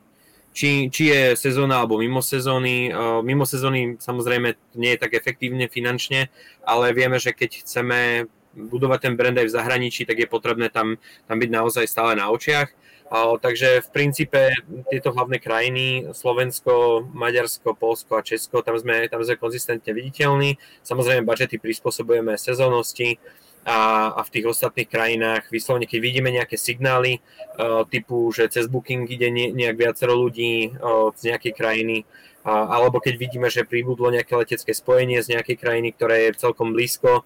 či, 0.52 0.92
či 0.92 1.08
je 1.08 1.22
sezóna 1.32 1.80
alebo 1.80 1.96
mimo 1.98 2.20
sezóny. 2.20 2.92
Mimo 3.24 3.48
sezóny 3.48 3.96
samozrejme 3.96 4.76
nie 4.76 4.92
je 4.94 5.00
tak 5.00 5.16
efektívne 5.16 5.66
finančne, 5.66 6.28
ale 6.62 6.92
vieme, 6.92 7.16
že 7.16 7.32
keď 7.32 7.64
chceme 7.64 8.28
budovať 8.54 9.08
ten 9.08 9.14
brand 9.16 9.36
aj 9.36 9.48
v 9.48 9.56
zahraničí, 9.56 10.04
tak 10.04 10.20
je 10.20 10.28
potrebné 10.28 10.68
tam, 10.68 11.00
tam 11.28 11.36
byť 11.40 11.50
naozaj 11.50 11.84
stále 11.88 12.16
na 12.16 12.28
očiach. 12.28 12.68
Takže 13.12 13.84
v 13.84 13.88
princípe 13.92 14.56
tieto 14.88 15.12
hlavné 15.12 15.36
krajiny, 15.36 16.16
Slovensko, 16.16 17.04
Maďarsko, 17.12 17.76
Polsko 17.76 18.16
a 18.16 18.24
Česko, 18.24 18.64
tam 18.64 18.80
sme, 18.80 19.04
tam 19.12 19.20
sme 19.20 19.36
konzistentne 19.36 19.92
viditeľní. 19.92 20.56
Samozrejme, 20.80 21.28
budžety 21.28 21.60
prispôsobujeme 21.60 22.40
sezónnosti 22.40 23.20
a, 23.68 24.10
a 24.16 24.20
v 24.24 24.32
tých 24.32 24.48
ostatných 24.48 24.88
krajinách 24.88 25.52
vyslovene, 25.52 25.84
keď 25.84 26.00
vidíme 26.00 26.32
nejaké 26.32 26.56
signály 26.56 27.20
uh, 27.60 27.84
typu, 27.84 28.32
že 28.32 28.48
cez 28.48 28.64
Booking 28.64 29.04
ide 29.04 29.28
ne, 29.28 29.52
nejak 29.52 29.76
viacero 29.76 30.16
ľudí 30.16 30.72
uh, 30.72 31.12
z 31.12 31.36
nejakej 31.36 31.52
krajiny, 31.52 32.08
alebo 32.42 32.98
keď 32.98 33.22
vidíme, 33.22 33.46
že 33.46 33.62
pribudlo 33.62 34.10
nejaké 34.10 34.34
letecké 34.34 34.74
spojenie 34.74 35.22
z 35.22 35.38
nejakej 35.38 35.62
krajiny, 35.62 35.94
ktoré 35.94 36.26
je 36.26 36.42
celkom 36.42 36.74
blízko 36.74 37.22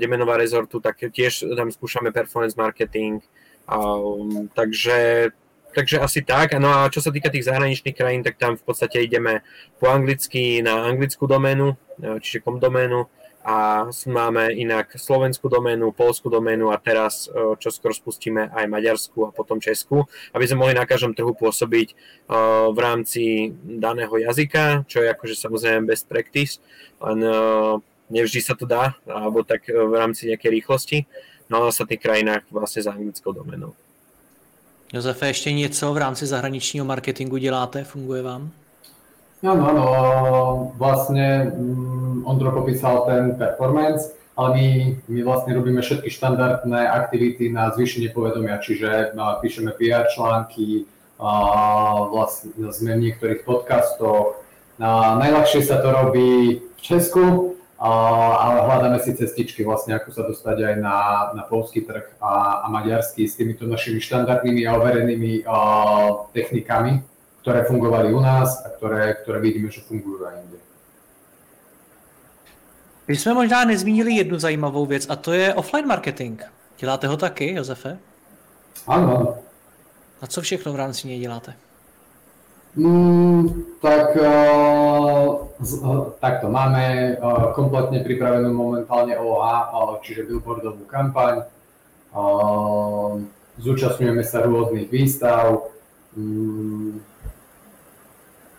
Demenová 0.00 0.40
rezortu, 0.40 0.80
tak 0.80 1.00
tiež 1.00 1.44
tam 1.52 1.68
skúšame 1.68 2.12
performance 2.12 2.56
marketing. 2.56 3.20
Uh, 3.68 4.48
takže 4.56 5.30
Takže 5.72 6.04
asi 6.04 6.20
tak. 6.20 6.52
No 6.60 6.68
a 6.68 6.92
čo 6.92 7.00
sa 7.00 7.08
týka 7.08 7.32
tých 7.32 7.48
zahraničných 7.48 7.96
krajín, 7.96 8.20
tak 8.20 8.36
tam 8.36 8.60
v 8.60 8.64
podstate 8.64 9.00
ideme 9.08 9.40
po 9.80 9.88
anglicky 9.88 10.60
na 10.60 10.84
anglickú 10.84 11.24
doménu, 11.24 11.80
čiže 12.20 12.44
kom 12.44 12.60
doménu, 12.60 13.08
a 13.42 13.90
máme 14.06 14.54
inak 14.54 14.94
slovenskú 14.94 15.50
doménu, 15.50 15.90
polskú 15.90 16.30
doménu 16.30 16.70
a 16.70 16.78
teraz 16.78 17.26
e, 17.26 17.58
čo 17.58 17.74
skoro 17.74 17.90
spustíme 17.90 18.54
aj 18.54 18.70
maďarsku 18.70 19.26
a 19.26 19.34
potom 19.34 19.58
česku, 19.58 20.06
aby 20.30 20.46
sme 20.46 20.62
mohli 20.62 20.74
na 20.78 20.86
každom 20.86 21.10
trhu 21.10 21.34
pôsobiť 21.34 21.88
e, 21.90 21.94
v 22.70 22.78
rámci 22.78 23.50
daného 23.66 24.14
jazyka, 24.14 24.86
čo 24.86 25.02
je 25.02 25.10
akože 25.10 25.34
samozrejme 25.34 25.90
best 25.90 26.06
practice, 26.06 26.62
len 27.02 27.18
e, 27.18 27.34
nevždy 28.12 28.40
sa 28.44 28.52
to 28.52 28.68
dá, 28.68 28.92
alebo 29.08 29.40
tak 29.40 29.64
v 29.72 29.94
rámci 29.96 30.28
nejakej 30.28 30.50
rýchlosti, 30.60 30.98
no 31.48 31.56
a 31.56 31.60
v 31.64 31.70
ostatných 31.72 32.02
krajinách 32.04 32.42
vlastne 32.52 32.84
za 32.84 32.92
anglickou 32.92 33.32
doménou. 33.32 33.72
Josefe, 34.92 35.26
ještě 35.26 35.52
něco 35.52 35.94
v 35.94 35.96
rámci 35.96 36.26
zahraničního 36.26 36.86
marketingu 36.86 37.36
děláte? 37.36 37.84
Funguje 37.84 38.22
vám? 38.22 38.50
Áno, 39.42 39.66
áno, 39.66 39.84
vlastne 40.78 41.50
mm, 41.50 42.22
Ondro 42.22 42.54
popísal 42.54 43.02
ten 43.10 43.34
performance, 43.34 44.14
ale 44.38 44.54
my, 44.54 44.66
my 45.10 45.20
vlastne 45.26 45.58
robíme 45.58 45.82
všetky 45.82 46.14
štandardné 46.14 46.86
aktivity 46.86 47.50
na 47.50 47.74
zvýšenie 47.74 48.14
povedomia, 48.14 48.62
čiže 48.62 49.10
píšeme 49.42 49.74
PR 49.74 50.06
články, 50.14 50.86
vlastne 52.14 52.54
sme 52.70 52.94
v 52.94 53.02
niektorých 53.10 53.42
podcastoch. 53.42 54.38
Najľahšie 55.18 55.66
sa 55.66 55.82
to 55.82 55.90
robí 55.90 56.62
v 56.62 56.80
Česku, 56.80 57.58
ale 57.82 58.62
hľadáme 58.62 58.98
si 59.02 59.18
cestičky 59.18 59.66
vlastne, 59.66 59.98
ako 59.98 60.14
sa 60.14 60.22
dostať 60.22 60.56
aj 60.62 60.74
na, 60.78 60.96
na 61.34 61.42
polský 61.42 61.82
trh 61.82 62.14
a, 62.22 62.62
a 62.62 62.66
maďarský 62.70 63.26
s 63.26 63.34
týmito 63.34 63.66
našimi 63.66 63.98
štandardnými 63.98 64.62
a 64.66 64.78
overenými 64.78 65.42
technikami 66.30 67.02
ktoré 67.42 67.66
fungovali 67.66 68.14
u 68.14 68.20
nás 68.22 68.62
a 68.62 68.70
ktoré, 68.70 69.18
ktoré 69.22 69.42
vidíme, 69.42 69.66
že 69.66 69.82
fungují 69.82 70.22
aj 70.22 70.36
inde. 70.46 70.58
My 73.08 73.16
jsme 73.16 73.34
možná 73.34 73.64
nezmínili 73.64 74.14
jednu 74.14 74.38
zajímavou 74.38 74.86
věc 74.86 75.06
a 75.08 75.16
to 75.16 75.32
je 75.32 75.54
offline 75.54 75.86
marketing. 75.86 76.42
Děláte 76.78 77.06
ho 77.06 77.16
taky, 77.16 77.54
Josefe? 77.54 77.98
Ano, 78.86 79.16
ano. 79.16 79.38
A 80.20 80.26
co 80.26 80.40
všechno 80.40 80.72
v 80.72 80.76
rámci 80.76 81.08
něj 81.08 81.20
děláte? 81.20 81.54
Mm, 82.72 83.68
tak 83.84 84.16
uh, 84.16 85.44
uh, 85.60 86.16
takto, 86.16 86.48
máme 86.48 87.16
uh, 87.20 87.52
kompletne 87.52 88.00
pripravenú 88.00 88.48
momentálne 88.48 89.12
uh, 89.76 90.00
čiže 90.00 90.24
billboardovú 90.24 90.88
kampaň. 90.88 91.44
Zúčastňujeme 93.60 94.24
sa 94.24 94.44
rôznych 94.44 94.88
výstav. 94.88 95.68
Um, 96.16 97.00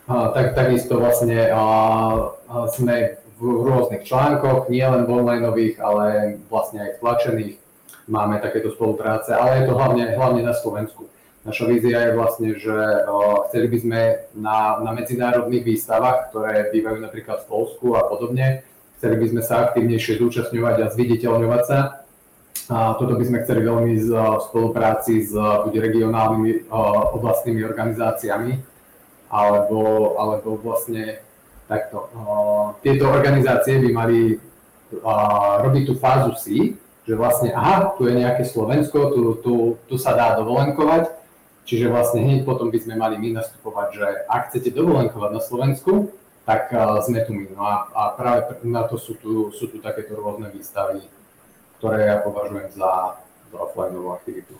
tak, 0.09 0.57
takisto 0.57 0.97
vlastne 0.97 1.53
sme 2.73 3.21
v 3.37 3.41
rôznych 3.41 4.09
článkoch, 4.09 4.73
nielen 4.73 5.05
onlineových, 5.21 5.77
ale 5.81 6.37
vlastne 6.49 6.81
aj 6.81 6.89
v 6.97 6.99
tlačených. 7.01 7.55
Máme 8.09 8.41
takéto 8.41 8.73
spolupráce, 8.73 9.37
ale 9.37 9.61
je 9.61 9.69
to 9.69 9.77
hlavne, 9.77 10.17
hlavne 10.17 10.41
na 10.41 10.57
Slovensku. 10.57 11.12
Naša 11.43 11.67
vízia 11.67 12.07
je 12.07 12.15
vlastne, 12.15 12.49
že 12.55 12.75
chceli 13.51 13.67
by 13.67 13.77
sme 13.83 14.01
na, 14.39 14.79
na 14.79 14.95
medzinárodných 14.95 15.75
výstavách, 15.75 16.31
ktoré 16.31 16.71
bývajú 16.71 17.03
napríklad 17.03 17.43
v 17.43 17.49
Polsku 17.51 17.99
a 17.99 18.07
podobne, 18.07 18.63
chceli 18.95 19.19
by 19.19 19.25
sme 19.27 19.41
sa 19.43 19.67
aktivnejšie 19.67 20.23
zúčastňovať 20.23 20.75
a 20.79 20.91
zviditeľňovať 20.95 21.63
sa. 21.67 21.79
A 22.71 22.95
toto 22.95 23.19
by 23.19 23.27
sme 23.27 23.43
chceli 23.43 23.59
veľmi 23.67 23.91
v 24.07 24.39
spolupráci 24.39 25.27
s 25.27 25.35
buď 25.35 25.83
regionálnymi 25.83 26.71
oblastnými 27.11 27.59
organizáciami, 27.59 28.63
alebo, 29.27 30.15
alebo 30.15 30.55
vlastne 30.63 31.19
takto. 31.67 32.07
Tieto 32.79 33.11
organizácie 33.11 33.83
by 33.83 33.89
mali 33.91 34.39
robiť 35.59 35.83
tú 35.91 35.99
fázu 35.99 36.39
C, 36.39 36.71
že 37.03 37.19
vlastne 37.19 37.51
aha, 37.51 37.99
tu 37.99 38.07
je 38.07 38.15
nejaké 38.15 38.47
Slovensko, 38.47 39.11
tu, 39.11 39.21
tu, 39.43 39.53
tu 39.91 39.95
sa 39.99 40.15
dá 40.15 40.39
dovolenkovať, 40.39 41.22
čiže 41.65 41.89
vlastne 41.89 42.23
hneď 42.23 42.45
potom 42.45 42.71
by 42.71 42.79
sme 42.79 42.95
mali 42.95 43.15
my 43.17 43.39
nastupovať, 43.39 43.87
že 43.95 44.07
ak 44.29 44.41
chcete 44.51 44.69
dovolenkovať 44.75 45.31
na 45.33 45.41
Slovensku, 45.41 46.11
tak 46.43 46.71
uh, 46.75 46.99
sme 46.99 47.23
tu 47.23 47.31
my. 47.33 47.47
No 47.55 47.63
a, 47.63 47.87
a 47.95 48.01
práve 48.19 48.43
na 48.67 48.83
to 48.83 48.99
sú 48.99 49.15
tu, 49.15 49.51
sú 49.55 49.71
tu 49.71 49.79
takéto 49.79 50.15
rôzne 50.15 50.51
výstavy, 50.51 50.99
ktoré 51.79 52.11
ja 52.11 52.19
považujem 52.19 52.67
za, 52.75 53.15
za 53.51 53.57
offlineovú 53.59 54.11
aktivitu. 54.11 54.53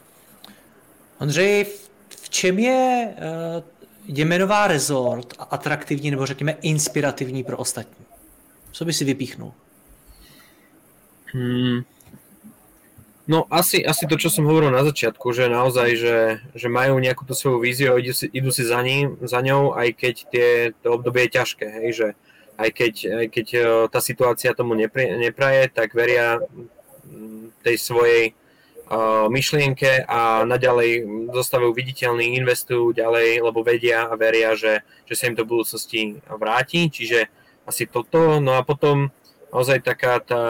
Ondřej, 1.19 1.65
v 2.09 2.27
čem 2.29 2.59
je 2.59 2.81
uh, 3.07 3.63
Jemenová 4.07 4.67
rezort 4.67 5.33
atraktivní 5.39 6.11
nebo 6.11 6.25
řekněme 6.25 6.51
inspirativní 6.61 7.43
pro 7.43 7.57
ostatní? 7.57 8.05
Co 8.71 8.85
by 8.85 8.93
si 8.93 9.05
vypíchnul? 9.05 9.53
Hmm. 11.33 11.81
No 13.23 13.47
asi, 13.47 13.79
asi 13.87 14.03
to, 14.03 14.19
čo 14.19 14.27
som 14.27 14.43
hovoril 14.43 14.67
na 14.67 14.83
začiatku, 14.83 15.31
že 15.31 15.47
naozaj, 15.47 15.89
že, 15.95 16.17
že 16.59 16.67
majú 16.67 16.99
nejakú 16.99 17.23
tú 17.23 17.31
svoju 17.31 17.63
víziu 17.63 17.95
idú 17.95 18.11
si, 18.11 18.27
idú 18.27 18.51
si 18.51 18.67
za, 18.67 18.83
ním, 18.83 19.15
za 19.23 19.39
ňou, 19.39 19.71
aj 19.79 19.95
keď 19.95 20.15
tie, 20.27 20.47
to 20.83 20.99
obdobie 20.99 21.31
je 21.31 21.35
ťažké, 21.39 21.65
hej, 21.71 21.89
že 21.95 22.07
aj 22.59 22.69
keď, 22.75 22.93
aj 23.23 23.27
keď 23.31 23.47
e, 23.55 23.59
tá 23.87 23.99
situácia 24.03 24.51
tomu 24.51 24.75
nepri, 24.75 25.07
nepraje, 25.15 25.71
tak 25.71 25.95
veria 25.95 26.43
tej 27.63 27.79
svojej 27.79 28.35
myšlienke 29.31 30.05
a 30.05 30.43
naďalej 30.45 31.07
zostávajú 31.31 31.71
viditeľní, 31.73 32.37
investujú 32.37 32.93
ďalej, 32.93 33.41
lebo 33.41 33.65
vedia 33.65 34.05
a 34.05 34.13
veria, 34.19 34.53
že, 34.53 34.83
že 35.07 35.15
sa 35.15 35.31
im 35.31 35.35
v 35.39 35.47
budúcnosti 35.47 36.19
vráti. 36.27 36.91
Čiže 36.91 37.25
asi 37.65 37.87
toto. 37.87 38.37
No 38.43 38.59
a 38.59 38.61
potom 38.61 39.09
naozaj 39.53 39.85
taká 39.85 40.17
tá 40.17 40.43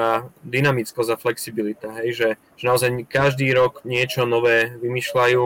dynamickosť 0.48 1.10
a 1.12 1.20
flexibilita, 1.20 1.92
hej, 2.00 2.10
že, 2.16 2.30
že 2.56 2.66
naozaj 2.72 3.04
každý 3.12 3.52
rok 3.52 3.84
niečo 3.84 4.24
nové 4.24 4.72
vymýšľajú, 4.80 5.44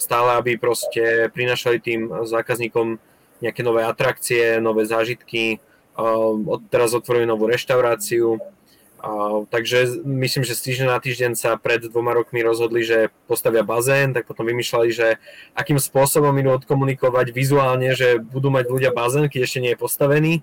stále 0.00 0.30
aby 0.40 0.56
proste 0.56 1.28
prinašali 1.36 1.78
tým 1.84 2.00
zákazníkom 2.24 2.96
nejaké 3.44 3.60
nové 3.60 3.84
atrakcie, 3.84 4.56
nové 4.56 4.88
zážitky, 4.88 5.60
teraz 6.72 6.96
otvorili 6.96 7.28
novú 7.28 7.46
reštauráciu, 7.46 8.40
a, 9.04 9.44
takže 9.52 10.00
myslím, 10.00 10.48
že 10.48 10.56
z 10.56 10.64
týždňa 10.64 10.96
na 10.96 10.96
týždeň 10.96 11.36
sa 11.36 11.60
pred 11.60 11.76
dvoma 11.84 12.16
rokmi 12.16 12.40
rozhodli, 12.40 12.88
že 12.88 13.12
postavia 13.28 13.60
bazén, 13.60 14.16
tak 14.16 14.24
potom 14.24 14.48
vymýšľali, 14.48 14.88
že 14.88 15.20
akým 15.52 15.76
spôsobom 15.76 16.32
idú 16.40 16.56
odkomunikovať 16.56 17.36
vizuálne, 17.36 17.92
že 17.92 18.16
budú 18.16 18.48
mať 18.48 18.64
ľudia 18.64 18.96
bazén, 18.96 19.28
keď 19.28 19.40
ešte 19.44 19.60
nie 19.60 19.76
je 19.76 19.82
postavený. 19.84 20.34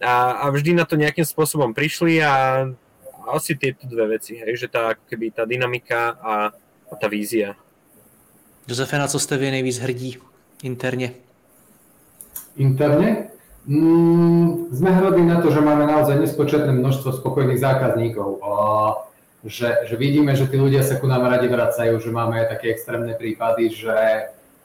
A, 0.00 0.44
a 0.44 0.44
vždy 0.48 0.72
na 0.72 0.88
to 0.88 0.96
nejakým 0.96 1.28
spôsobom 1.28 1.76
prišli 1.76 2.24
a 2.24 2.64
asi 3.30 3.54
tieto 3.54 3.86
dve 3.86 4.16
veci, 4.16 4.40
hej, 4.40 4.56
že 4.56 4.66
tá, 4.66 4.96
keby 4.96 5.30
tá 5.30 5.44
dynamika 5.44 6.16
a, 6.18 6.32
a 6.90 6.94
tá 6.96 7.06
vízia. 7.06 7.54
Josefe, 8.66 8.98
na 8.98 9.08
co 9.08 9.18
jste 9.18 9.36
vy 9.36 9.50
nejvíc 9.50 9.78
hrdí 9.78 10.18
interne? 10.62 11.12
Interne? 12.56 13.28
Mm, 13.66 14.72
sme 14.72 14.90
hrdí 14.90 15.22
na 15.22 15.40
to, 15.44 15.52
že 15.52 15.60
máme 15.60 15.86
naozaj 15.86 16.16
nespočetné 16.16 16.72
množstvo 16.72 17.12
spokojných 17.12 17.60
zákazníkov. 17.60 18.40
Že, 19.44 19.88
že 19.88 19.94
vidíme, 19.96 20.36
že 20.36 20.48
tí 20.48 20.56
ľudia 20.60 20.84
sa 20.84 21.00
ku 21.00 21.08
nám 21.08 21.24
radi 21.28 21.48
vracajú, 21.48 21.96
že 22.00 22.12
máme 22.12 22.40
aj 22.44 22.56
také 22.56 22.76
extrémne 22.76 23.16
prípady, 23.16 23.72
že, 23.72 23.96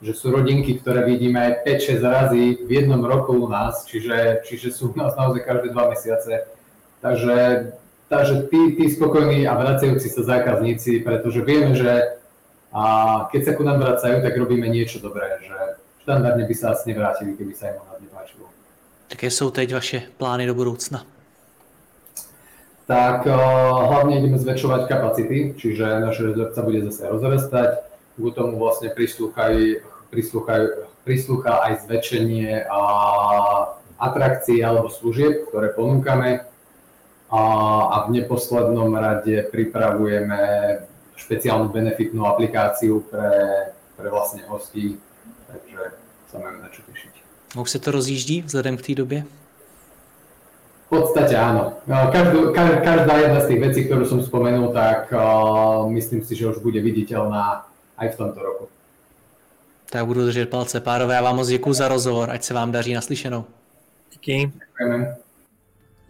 že 0.06 0.14
sú 0.14 0.30
rodinky, 0.30 0.78
ktoré 0.78 1.02
vidíme 1.02 1.42
aj 1.42 1.66
5-6 1.66 1.98
razy 2.06 2.44
v 2.62 2.70
jednom 2.70 3.02
roku 3.02 3.34
u 3.34 3.50
nás, 3.50 3.90
čiže, 3.90 4.46
čiže 4.46 4.70
sú 4.70 4.94
u 4.94 4.96
nás 4.96 5.18
naozaj 5.18 5.42
každé 5.42 5.74
dva 5.74 5.90
mesiace. 5.90 6.46
Takže, 7.02 7.38
takže 8.06 8.46
tí, 8.54 8.78
tí 8.78 8.86
spokojní 8.94 9.50
a 9.50 9.58
vracajúci 9.58 10.06
sa 10.14 10.22
zákazníci, 10.22 11.02
pretože 11.02 11.42
vieme, 11.42 11.74
že 11.74 12.22
a 12.76 12.84
keď 13.32 13.42
sa 13.42 13.52
ku 13.56 13.64
nám 13.64 13.80
vracajú, 13.80 14.20
tak 14.20 14.36
robíme 14.36 14.68
niečo 14.68 15.00
dobré, 15.00 15.40
že 15.42 15.80
štandardne 16.04 16.44
by 16.44 16.56
sa 16.60 16.76
asi 16.76 16.92
nevrátili, 16.92 17.34
keby 17.40 17.56
sa 17.56 17.72
im 17.72 17.80
u 17.80 17.86
nás 17.88 17.98
nepáčilo. 18.04 18.46
Jaké 19.10 19.32
jsou 19.32 19.52
teď 19.52 19.74
vaše 19.74 20.02
plány 20.18 20.46
do 20.48 20.54
budoucna? 20.54 21.06
Tak 22.86 23.26
uh, 23.26 23.34
hlavne 23.90 24.22
ideme 24.22 24.38
zväčšovať 24.38 24.86
kapacity, 24.86 25.58
čiže 25.58 26.06
naše 26.06 26.22
rezort 26.22 26.54
sa 26.54 26.62
bude 26.62 26.86
zase 26.86 27.10
rozrastať. 27.10 27.70
K 28.14 28.32
tomu 28.32 28.62
vlastne 28.62 28.94
prislúchajú, 28.94 29.82
prislúcha 31.04 31.54
aj 31.68 31.74
zväčšenie 31.84 32.66
a 32.72 32.82
atrakcií 34.00 34.64
alebo 34.64 34.88
služieb, 34.88 35.52
ktoré 35.52 35.76
ponúkame. 35.76 36.48
A, 37.32 37.42
v 38.08 38.22
neposlednom 38.22 38.96
rade 38.96 39.44
pripravujeme 39.52 40.40
špeciálnu 41.16 41.68
benefitnú 41.74 42.24
aplikáciu 42.28 43.04
pre, 43.08 43.74
pre 43.98 44.08
vlastne 44.14 44.46
hostí, 44.48 45.00
takže 45.50 46.00
sa 46.32 46.38
máme 46.40 46.64
na 46.64 46.70
čo 46.70 46.86
tešiť. 46.86 47.14
Už 47.56 47.70
se 47.72 47.80
to 47.80 47.92
rozjíždí 47.92 48.42
vzhledem 48.42 48.78
k 48.78 48.82
té 48.82 48.96
době? 48.96 49.24
V 50.86 51.02
podstate 51.02 51.34
áno. 51.34 51.82
No, 51.90 52.14
každú, 52.14 52.54
každá 52.54 53.18
jedna 53.18 53.42
z 53.42 53.48
tých 53.48 53.60
vecí, 53.60 53.80
ktorú 53.90 54.06
som 54.06 54.22
spomenul, 54.22 54.70
tak 54.70 55.10
uh, 55.10 55.90
myslím 55.90 56.22
si, 56.22 56.38
že 56.38 56.46
už 56.46 56.62
bude 56.62 56.78
viditeľná 56.78 57.66
aj 57.98 58.08
v 58.14 58.18
tomto 58.22 58.40
roku. 58.44 58.66
Tak 59.96 60.06
budu 60.06 60.26
držet 60.26 60.50
palce. 60.50 60.80
Párové, 60.80 61.16
já 61.16 61.22
vám 61.22 61.36
moc 61.36 61.48
děkuji 61.48 61.74
za 61.74 61.88
rozhovor, 61.88 62.30
ať 62.30 62.44
se 62.44 62.54
vám 62.54 62.72
daří 62.72 62.94
naslyšenou. 62.94 63.46
Díky. 64.12 64.52
Děkujeme. 64.70 65.16